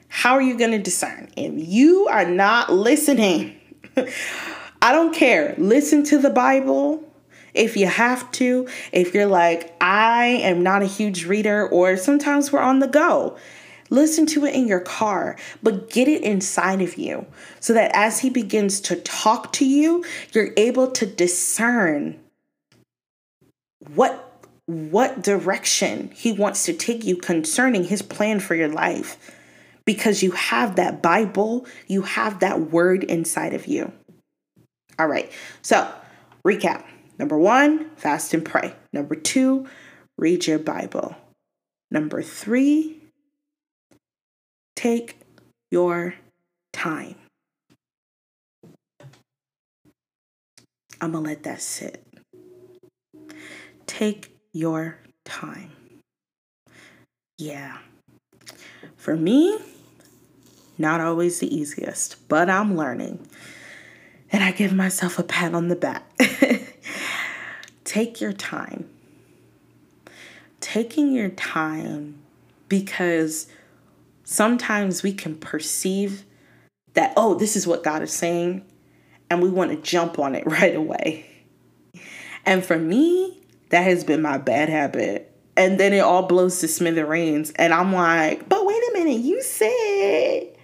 how 0.08 0.34
are 0.34 0.42
you 0.42 0.58
going 0.58 0.72
to 0.72 0.80
discern? 0.80 1.30
If 1.36 1.54
you 1.56 2.08
are 2.08 2.26
not 2.26 2.72
listening, 2.72 3.60
I 4.82 4.92
don't 4.92 5.14
care. 5.14 5.56
Listen 5.58 6.04
to 6.06 6.18
the 6.18 6.30
Bible 6.30 7.04
if 7.54 7.76
you 7.76 7.88
have 7.88 8.32
to. 8.34 8.68
If 8.92 9.14
you're 9.14 9.26
like, 9.26 9.76
I 9.82 10.26
am 10.26 10.64
not 10.64 10.82
a 10.82 10.86
huge 10.86 11.26
reader, 11.26 11.68
or 11.68 11.98
sometimes 11.98 12.52
we're 12.52 12.62
on 12.62 12.80
the 12.80 12.88
go. 12.88 13.38
Listen 13.90 14.26
to 14.28 14.46
it 14.46 14.54
in 14.54 14.68
your 14.68 14.80
car, 14.80 15.36
but 15.64 15.90
get 15.90 16.08
it 16.08 16.24
inside 16.24 16.82
of 16.82 16.98
you 16.98 17.26
so 17.60 17.74
that 17.74 17.92
as 17.94 18.20
he 18.20 18.30
begins 18.30 18.80
to 18.82 18.96
talk 18.98 19.52
to 19.54 19.66
you, 19.66 20.04
you're 20.32 20.52
able 20.58 20.92
to 20.92 21.06
discern 21.06 22.20
what 23.96 24.26
what 24.66 25.24
direction 25.24 26.12
he 26.14 26.32
wants 26.32 26.64
to 26.66 26.74
take 26.74 27.04
you 27.04 27.16
concerning 27.16 27.86
his 27.86 28.04
plan 28.04 28.40
for 28.40 28.54
your 28.54 28.68
life 28.68 29.36
because 29.84 30.22
you 30.22 30.30
have 30.30 30.76
that 30.76 31.02
Bible, 31.02 31.66
you 31.88 32.04
have 32.04 32.42
that 32.42 32.70
word 32.70 33.04
inside 33.04 33.56
of 33.56 33.66
you. 33.66 33.92
All 35.00 35.08
right. 35.08 35.32
So, 35.64 35.92
recap. 36.46 36.84
Number 37.18 37.40
1, 37.40 37.96
fast 37.96 38.36
and 38.36 38.46
pray. 38.46 38.76
Number 38.94 39.16
2, 39.16 39.66
read 40.20 40.46
your 40.46 40.60
Bible. 40.60 41.16
Number 41.90 42.22
3, 42.22 42.99
Take 44.80 45.20
your 45.72 46.14
time. 46.72 47.16
I'm 51.02 51.12
going 51.12 51.26
to 51.26 51.30
let 51.32 51.44
that 51.44 51.62
sit. 51.62 52.02
Take 53.88 54.34
your 54.54 55.00
time. 55.26 55.72
Yeah. 57.38 57.80
For 58.96 59.18
me, 59.18 59.60
not 60.78 61.02
always 61.02 61.40
the 61.40 61.54
easiest, 61.54 62.30
but 62.30 62.50
I'm 62.50 62.78
learning. 62.78 63.28
And 64.32 64.46
I 64.46 64.54
give 64.54 64.72
myself 64.72 65.20
a 65.20 65.24
pat 65.24 65.54
on 65.54 65.68
the 65.68 65.76
back. 65.76 66.10
Take 67.84 68.22
your 68.22 68.32
time. 68.32 68.90
Taking 70.62 71.12
your 71.12 71.32
time 71.32 72.20
because 72.70 73.48
sometimes 74.30 75.02
we 75.02 75.12
can 75.12 75.36
perceive 75.36 76.24
that, 76.94 77.14
oh, 77.18 77.34
this 77.34 77.56
is 77.56 77.66
what 77.66 77.84
God 77.84 78.04
is 78.04 78.14
saying, 78.14 78.64
and 79.28 79.42
we 79.42 79.50
want 79.50 79.72
to 79.72 79.78
jump 79.78 80.20
on 80.20 80.36
it 80.36 80.46
right 80.46 80.76
away. 80.76 81.26
And 82.46 82.64
for 82.64 82.78
me, 82.78 83.42
that 83.70 83.82
has 83.82 84.04
been 84.04 84.22
my 84.22 84.38
bad 84.38 84.70
habit. 84.70 85.26
And 85.58 85.80
then 85.80 85.94
it 85.94 86.00
all 86.00 86.24
blows 86.24 86.60
to 86.60 86.68
smithereens. 86.68 87.52
And 87.56 87.74
I'm 87.74 87.92
like, 87.92 88.48
but 88.48 88.66
wait 88.66 88.82
a 88.90 88.92
minute, 88.94 89.20
you 89.20 89.42
said. 89.42 90.56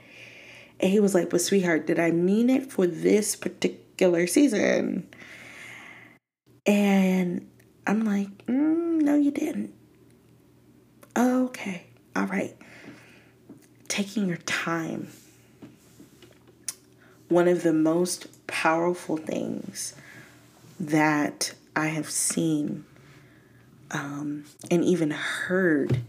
And 0.79 0.91
he 0.91 0.99
was 0.99 1.15
like, 1.15 1.31
but 1.31 1.41
sweetheart, 1.41 1.87
did 1.87 1.99
I 1.99 2.11
mean 2.11 2.49
it 2.49 2.71
for 2.71 2.85
this 2.85 3.35
particular 3.35 4.27
season? 4.27 5.09
And 6.65 7.49
I'm 7.85 8.05
like, 8.05 8.29
mm, 8.45 9.01
no, 9.01 9.15
you 9.15 9.31
didn't. 9.31 9.73
Okay, 11.17 11.87
all 12.15 12.27
right 12.27 12.55
taking 13.95 14.27
your 14.27 14.37
time. 14.45 15.07
One 17.29 17.47
of 17.47 17.63
the 17.63 17.71
most 17.71 18.27
powerful 18.45 19.15
things 19.15 19.95
that 20.77 21.53
I 21.77 21.87
have 21.87 22.09
seen 22.09 22.83
um, 23.91 24.43
and 24.69 24.83
even 24.83 25.11
heard 25.11 26.01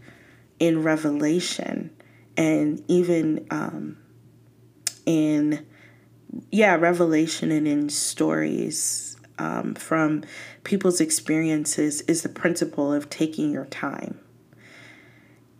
in 0.59 0.83
Revelation 0.83 1.91
and 2.35 2.83
even 2.89 3.47
um, 3.51 3.97
in, 5.05 5.65
yeah, 6.51 6.75
Revelation 6.75 7.53
and 7.53 7.65
in 7.65 7.87
stories 7.87 9.15
um, 9.39 9.75
from 9.75 10.25
people's 10.65 10.99
experiences 10.99 12.01
is 12.01 12.21
the 12.21 12.27
principle 12.27 12.91
of 12.91 13.09
taking 13.09 13.49
your 13.49 13.65
time. 13.65 14.19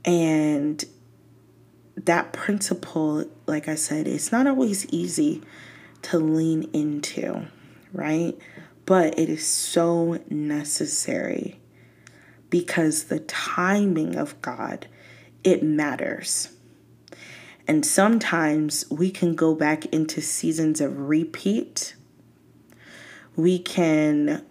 And 0.03 0.83
that 2.05 2.31
principle, 2.31 3.25
like 3.47 3.67
I 3.67 3.75
said, 3.75 4.07
it's 4.07 4.31
not 4.31 4.47
always 4.47 4.85
easy 4.87 5.41
to 6.03 6.19
lean 6.19 6.69
into, 6.71 7.47
right? 7.91 8.37
But 8.85 9.17
it 9.17 9.29
is 9.29 9.45
so 9.45 10.19
necessary 10.29 11.59
because 12.49 13.05
the 13.05 13.19
timing 13.19 14.15
of 14.15 14.39
God, 14.41 14.87
it 15.43 15.63
matters. 15.63 16.49
And 17.67 17.85
sometimes 17.85 18.85
we 18.89 19.11
can 19.11 19.35
go 19.35 19.53
back 19.53 19.87
into 19.87 20.21
seasons 20.21 20.79
of 20.79 21.09
repeat. 21.09 21.95
We 23.35 23.59
can 23.59 24.45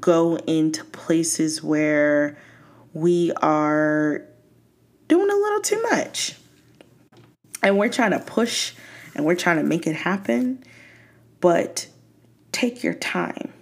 go 0.00 0.36
into 0.46 0.84
places 0.84 1.62
where 1.62 2.38
we 2.92 3.32
are 3.42 4.24
doing 5.08 5.30
a 5.30 5.34
little 5.34 5.60
too 5.60 5.82
much. 5.82 6.34
And 7.62 7.78
we're 7.78 7.88
trying 7.88 8.12
to 8.12 8.20
push 8.20 8.74
and 9.14 9.24
we're 9.24 9.34
trying 9.34 9.56
to 9.56 9.62
make 9.62 9.86
it 9.86 9.96
happen, 9.96 10.62
but 11.40 11.88
take 12.52 12.82
your 12.82 12.94
time. 12.94 13.52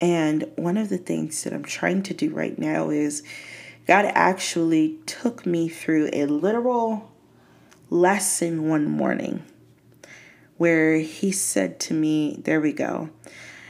And 0.00 0.50
one 0.56 0.76
of 0.76 0.88
the 0.88 0.98
things 0.98 1.42
that 1.44 1.52
I'm 1.52 1.64
trying 1.64 2.02
to 2.04 2.14
do 2.14 2.30
right 2.30 2.58
now 2.58 2.90
is 2.90 3.22
God 3.86 4.06
actually 4.06 4.98
took 5.06 5.44
me 5.44 5.68
through 5.68 6.10
a 6.12 6.26
literal 6.26 7.10
lesson 7.90 8.68
one 8.68 8.86
morning 8.86 9.42
where 10.56 10.98
he 10.98 11.32
said 11.32 11.80
to 11.80 11.94
me, 11.94 12.40
There 12.44 12.60
we 12.60 12.72
go. 12.72 13.10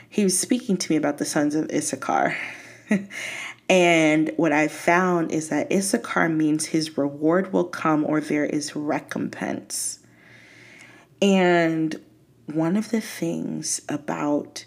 He 0.09 0.25
was 0.25 0.39
speaking 0.39 0.77
to 0.77 0.93
me 0.93 0.97
about 0.97 1.19
the 1.19 1.25
sons 1.25 1.55
of 1.55 1.71
Issachar. 1.71 2.37
And 3.71 4.33
what 4.37 4.51
I 4.51 4.67
found 4.67 5.31
is 5.31 5.49
that 5.49 5.73
Issachar 5.73 6.29
means 6.29 6.67
his 6.67 6.99
reward 6.99 7.53
will 7.53 7.65
come 7.65 8.05
or 8.05 8.21
there 8.21 8.45
is 8.45 8.75
recompense. 8.75 10.01
And 11.23 12.01
one 12.47 12.77
of 12.77 12.91
the 12.91 13.01
things 13.01 13.81
about 13.89 14.65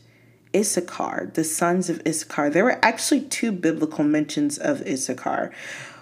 Issachar, 0.55 1.31
the 1.33 1.43
sons 1.43 1.89
of 1.89 2.01
Issachar, 2.07 2.49
there 2.49 2.63
were 2.63 2.79
actually 2.81 3.21
two 3.21 3.51
biblical 3.51 4.05
mentions 4.05 4.57
of 4.57 4.81
Issachar, 4.87 5.51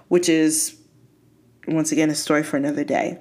which 0.07 0.29
is 0.29 0.77
once 1.67 1.91
again 1.91 2.11
a 2.11 2.15
story 2.15 2.43
for 2.43 2.57
another 2.57 2.83
day. 2.83 3.19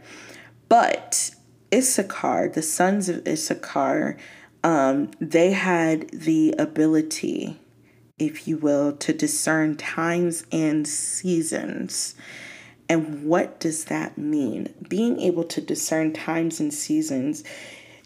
But 0.68 1.30
Issachar, 1.72 2.50
the 2.50 2.62
sons 2.62 3.08
of 3.08 3.26
Issachar, 3.26 4.18
um, 4.62 5.10
they 5.20 5.52
had 5.52 6.10
the 6.10 6.54
ability 6.58 7.58
if 8.20 8.46
you 8.46 8.56
will, 8.56 8.92
to 8.92 9.12
discern 9.12 9.76
times 9.76 10.44
and 10.52 10.86
seasons. 10.86 12.14
And 12.88 13.24
what 13.24 13.60
does 13.60 13.84
that 13.84 14.18
mean? 14.18 14.74
Being 14.88 15.20
able 15.20 15.44
to 15.44 15.60
discern 15.60 16.12
times 16.12 16.60
and 16.60 16.72
seasons 16.74 17.44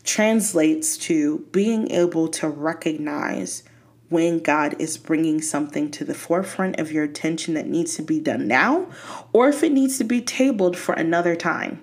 translates 0.04 0.98
to 0.98 1.46
being 1.50 1.90
able 1.90 2.28
to 2.28 2.48
recognize 2.48 3.64
when 4.10 4.38
God 4.38 4.76
is 4.78 4.98
bringing 4.98 5.40
something 5.40 5.90
to 5.92 6.04
the 6.04 6.14
forefront 6.14 6.78
of 6.78 6.92
your 6.92 7.04
attention 7.04 7.54
that 7.54 7.66
needs 7.66 7.96
to 7.96 8.02
be 8.02 8.20
done 8.20 8.46
now, 8.46 8.86
or 9.32 9.48
if 9.48 9.62
it 9.62 9.72
needs 9.72 9.98
to 9.98 10.04
be 10.04 10.20
tabled 10.20 10.76
for 10.76 10.94
another 10.94 11.34
time. 11.34 11.80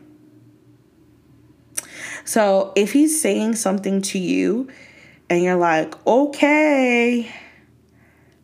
So 2.24 2.72
if 2.76 2.94
He's 2.94 3.20
saying 3.20 3.56
something 3.56 4.02
to 4.04 4.20
you 4.20 4.70
and 5.30 5.44
you're 5.44 5.56
like, 5.56 5.96
okay, 6.06 7.34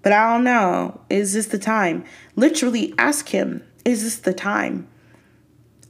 but 0.08 0.14
I 0.14 0.32
don't 0.32 0.46
know. 0.46 1.02
Is 1.10 1.34
this 1.34 1.48
the 1.48 1.60
time? 1.60 2.06
Literally 2.38 2.94
ask 2.98 3.28
him, 3.28 3.62
is 3.84 4.04
this 4.04 4.16
the 4.20 4.34
time? 4.34 4.88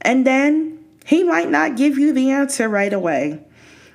And 0.00 0.26
then 0.26 0.84
he 1.06 1.22
might 1.22 1.48
not 1.48 1.76
give 1.76 1.96
you 1.96 2.12
the 2.12 2.32
answer 2.32 2.68
right 2.68 2.92
away. 2.92 3.40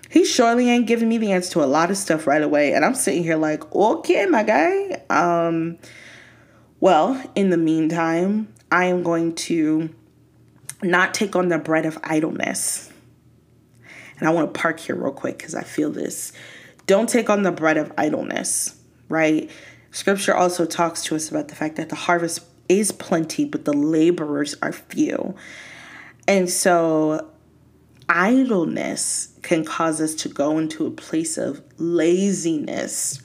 he 0.09 0.23
surely 0.23 0.69
ain't 0.69 0.87
giving 0.87 1.09
me 1.09 1.17
the 1.17 1.33
answer 1.33 1.51
to 1.51 1.63
a 1.65 1.65
lot 1.65 1.91
of 1.91 1.97
stuff 1.97 2.25
right 2.25 2.41
away. 2.41 2.71
And 2.71 2.85
I'm 2.85 2.95
sitting 2.95 3.21
here 3.21 3.35
like, 3.35 3.69
okay, 3.75 4.25
my 4.25 4.43
guy. 4.43 5.03
Um, 5.09 5.77
well, 6.79 7.21
in 7.35 7.49
the 7.49 7.57
meantime, 7.57 8.47
I 8.71 8.85
am 8.85 9.03
going 9.03 9.35
to 9.35 9.93
not 10.81 11.13
take 11.13 11.35
on 11.35 11.49
the 11.49 11.57
bread 11.57 11.85
of 11.85 11.97
idleness. 12.01 12.89
And 14.21 14.29
I 14.29 14.31
want 14.31 14.53
to 14.53 14.57
park 14.57 14.79
here 14.79 14.95
real 14.95 15.11
quick 15.11 15.37
because 15.39 15.53
I 15.53 15.63
feel 15.63 15.91
this. 15.91 16.31
Don't 16.87 17.09
take 17.09 17.29
on 17.29 17.43
the 17.43 17.51
bread 17.51 17.75
of 17.75 17.91
idleness, 17.97 18.79
right? 19.09 19.51
Scripture 19.93 20.33
also 20.33 20.65
talks 20.65 21.03
to 21.03 21.15
us 21.15 21.29
about 21.29 21.49
the 21.49 21.55
fact 21.55 21.75
that 21.75 21.89
the 21.89 21.95
harvest 21.95 22.43
is 22.67 22.91
plenty, 22.91 23.45
but 23.45 23.63
the 23.63 23.73
laborers 23.73 24.55
are 24.59 24.73
few. 24.73 25.35
And 26.27 26.49
so 26.49 27.29
idleness 28.09 29.37
can 29.43 29.63
cause 29.63 30.01
us 30.01 30.15
to 30.15 30.29
go 30.29 30.57
into 30.57 30.87
a 30.87 30.91
place 30.91 31.37
of 31.37 31.61
laziness. 31.77 33.21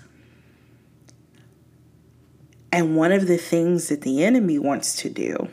And 2.70 2.94
one 2.96 3.12
of 3.12 3.28
the 3.28 3.38
things 3.38 3.88
that 3.88 4.02
the 4.02 4.22
enemy 4.22 4.58
wants 4.58 4.94
to 4.96 5.08
do 5.08 5.48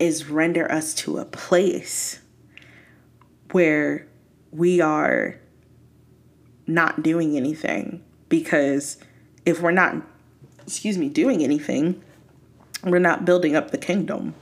is 0.00 0.28
render 0.28 0.70
us 0.72 0.92
to 0.94 1.18
a 1.18 1.24
place 1.24 2.20
where 3.52 4.08
we 4.50 4.80
are 4.80 5.38
not 6.66 7.04
doing 7.04 7.36
anything 7.36 8.02
because 8.28 8.96
if 9.44 9.60
we're 9.60 9.70
not 9.70 9.96
excuse 10.66 10.96
me 10.98 11.08
doing 11.08 11.42
anything 11.42 12.02
we're 12.84 12.98
not 12.98 13.24
building 13.24 13.56
up 13.56 13.70
the 13.70 13.78
kingdom. 13.78 14.34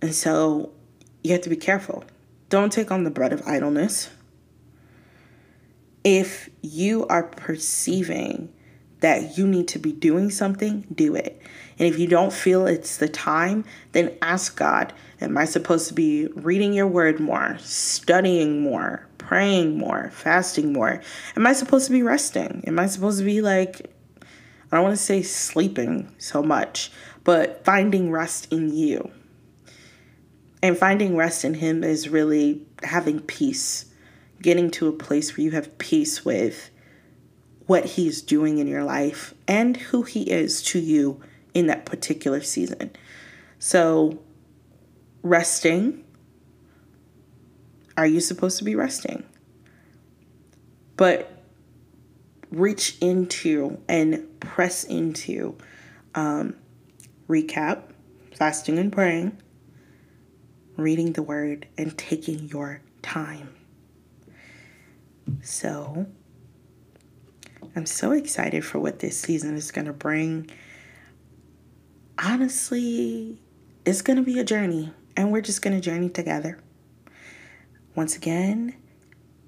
And 0.00 0.14
so 0.14 0.72
you 1.22 1.32
have 1.32 1.42
to 1.42 1.50
be 1.50 1.56
careful. 1.56 2.04
Don't 2.48 2.72
take 2.72 2.90
on 2.90 3.04
the 3.04 3.10
bread 3.10 3.32
of 3.32 3.42
idleness. 3.46 4.10
If 6.02 6.50
you 6.62 7.06
are 7.06 7.22
perceiving 7.22 8.52
that 9.00 9.36
you 9.36 9.46
need 9.46 9.68
to 9.68 9.78
be 9.78 9.92
doing 9.92 10.30
something 10.30 10.86
do 10.94 11.14
it. 11.14 11.40
And 11.78 11.86
if 11.86 11.98
you 11.98 12.06
don't 12.06 12.32
feel 12.32 12.66
it's 12.66 12.96
the 12.96 13.08
time, 13.08 13.64
then 13.92 14.16
ask 14.22 14.56
God, 14.56 14.94
Am 15.20 15.36
I 15.36 15.44
supposed 15.44 15.88
to 15.88 15.94
be 15.94 16.26
reading 16.34 16.72
your 16.72 16.86
word 16.86 17.20
more, 17.20 17.56
studying 17.60 18.62
more, 18.62 19.06
praying 19.26 19.78
more, 19.78 20.10
fasting 20.10 20.72
more? 20.72 21.00
Am 21.36 21.46
I 21.46 21.52
supposed 21.52 21.86
to 21.86 21.92
be 21.92 22.02
resting? 22.02 22.62
Am 22.66 22.78
I 22.78 22.86
supposed 22.86 23.18
to 23.18 23.24
be 23.24 23.40
like, 23.40 23.90
I 24.70 24.76
don't 24.76 24.84
want 24.84 24.96
to 24.96 25.02
say 25.02 25.22
sleeping 25.22 26.12
so 26.18 26.42
much, 26.42 26.90
but 27.24 27.64
finding 27.64 28.10
rest 28.10 28.52
in 28.52 28.74
you? 28.74 29.10
And 30.62 30.76
finding 30.76 31.16
rest 31.16 31.44
in 31.44 31.54
Him 31.54 31.84
is 31.84 32.08
really 32.08 32.62
having 32.82 33.20
peace, 33.20 33.86
getting 34.40 34.70
to 34.72 34.88
a 34.88 34.92
place 34.92 35.36
where 35.36 35.44
you 35.44 35.50
have 35.52 35.78
peace 35.78 36.24
with 36.24 36.70
what 37.66 37.84
He's 37.84 38.22
doing 38.22 38.58
in 38.58 38.66
your 38.66 38.84
life 38.84 39.34
and 39.48 39.76
who 39.76 40.02
He 40.02 40.30
is 40.30 40.62
to 40.64 40.78
you 40.78 41.20
in 41.54 41.66
that 41.66 41.86
particular 41.86 42.40
season. 42.40 42.90
So, 43.58 44.20
resting. 45.22 46.03
Are 47.96 48.06
you 48.06 48.20
supposed 48.20 48.58
to 48.58 48.64
be 48.64 48.74
resting? 48.74 49.24
But 50.96 51.30
reach 52.50 52.96
into 53.00 53.78
and 53.88 54.40
press 54.40 54.84
into 54.84 55.56
um, 56.14 56.56
recap, 57.28 57.82
fasting 58.36 58.78
and 58.78 58.92
praying, 58.92 59.36
reading 60.76 61.12
the 61.12 61.22
word, 61.22 61.66
and 61.76 61.96
taking 61.96 62.48
your 62.48 62.80
time. 63.02 63.54
So, 65.42 66.06
I'm 67.74 67.86
so 67.86 68.12
excited 68.12 68.64
for 68.64 68.78
what 68.78 69.00
this 69.00 69.18
season 69.20 69.56
is 69.56 69.70
going 69.70 69.86
to 69.86 69.92
bring 69.92 70.50
honestly, 72.18 73.38
it's 73.84 74.02
going 74.02 74.16
to 74.16 74.22
be 74.22 74.38
a 74.38 74.44
journey, 74.44 74.92
and 75.16 75.32
we're 75.32 75.40
just 75.40 75.62
going 75.62 75.74
to 75.74 75.80
journey 75.80 76.08
together. 76.08 76.58
Once 77.94 78.16
again, 78.16 78.74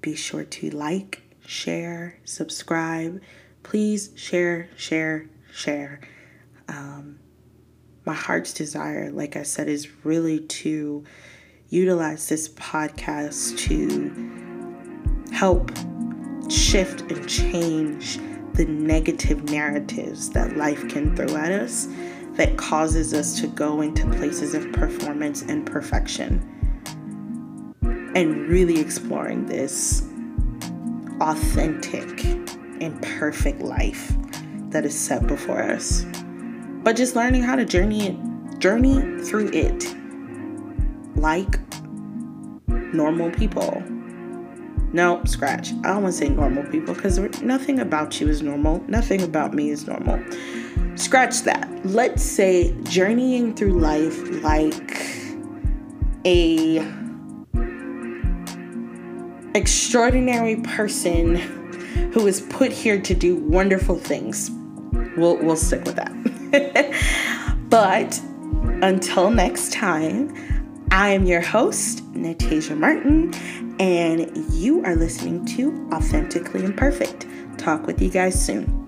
be 0.01 0.15
sure 0.15 0.43
to 0.43 0.69
like, 0.69 1.21
share, 1.45 2.17
subscribe. 2.23 3.21
Please 3.63 4.11
share, 4.15 4.69
share, 4.77 5.27
share. 5.51 5.99
Um, 6.69 7.19
my 8.05 8.13
heart's 8.13 8.53
desire, 8.53 9.11
like 9.11 9.35
I 9.35 9.43
said, 9.43 9.67
is 9.67 10.05
really 10.05 10.39
to 10.39 11.03
utilize 11.69 12.29
this 12.29 12.47
podcast 12.49 13.57
to 13.67 15.33
help 15.33 15.71
shift 16.49 17.01
and 17.11 17.27
change 17.27 18.17
the 18.53 18.65
negative 18.65 19.43
narratives 19.49 20.29
that 20.29 20.55
life 20.55 20.87
can 20.87 21.15
throw 21.15 21.35
at 21.35 21.51
us 21.51 21.89
that 22.31 22.55
causes 22.55 23.13
us 23.13 23.39
to 23.41 23.47
go 23.47 23.81
into 23.81 24.09
places 24.11 24.53
of 24.53 24.71
performance 24.71 25.41
and 25.41 25.65
perfection. 25.65 26.56
And 28.17 28.49
really 28.49 28.79
exploring 28.79 29.45
this 29.45 30.01
authentic 31.21 32.25
and 32.81 32.99
perfect 33.19 33.61
life 33.61 34.11
that 34.71 34.85
is 34.85 34.97
set 34.97 35.27
before 35.27 35.61
us. 35.61 36.03
But 36.83 36.95
just 36.95 37.15
learning 37.15 37.43
how 37.43 37.55
to 37.55 37.63
journey 37.63 38.07
it, 38.07 38.59
journey 38.59 39.23
through 39.23 39.49
it 39.53 39.95
like 41.15 41.59
normal 42.67 43.29
people. 43.29 43.83
No, 44.93 45.23
scratch. 45.25 45.73
I 45.83 45.89
don't 45.89 46.01
want 46.01 46.15
to 46.15 46.17
say 46.17 46.29
normal 46.29 46.63
people 46.71 46.95
because 46.95 47.19
nothing 47.43 47.79
about 47.79 48.19
you 48.19 48.29
is 48.29 48.41
normal. 48.41 48.83
Nothing 48.87 49.21
about 49.21 49.53
me 49.53 49.69
is 49.69 49.85
normal 49.85 50.19
scratch 50.95 51.43
that. 51.43 51.69
Let's 51.85 52.23
say 52.23 52.75
journeying 52.83 53.53
through 53.53 53.79
life 53.79 54.17
like 54.41 55.05
a 56.25 56.79
extraordinary 59.57 60.57
person 60.57 61.35
who 62.13 62.27
is 62.27 62.41
put 62.41 62.71
here 62.71 63.01
to 63.01 63.13
do 63.13 63.35
wonderful 63.35 63.97
things. 63.97 64.51
We'll 65.17 65.37
we'll 65.37 65.55
stick 65.57 65.83
with 65.83 65.95
that. 65.95 66.13
but 67.69 68.21
until 68.83 69.31
next 69.31 69.73
time, 69.73 70.33
I 70.91 71.09
am 71.09 71.25
your 71.25 71.41
host, 71.41 72.05
Natasha 72.13 72.75
Martin, 72.75 73.33
and 73.79 74.31
you 74.53 74.83
are 74.85 74.95
listening 74.95 75.45
to 75.57 75.89
Authentically 75.91 76.63
Imperfect. 76.63 77.25
Talk 77.57 77.87
with 77.87 78.01
you 78.01 78.09
guys 78.09 78.41
soon. 78.43 78.86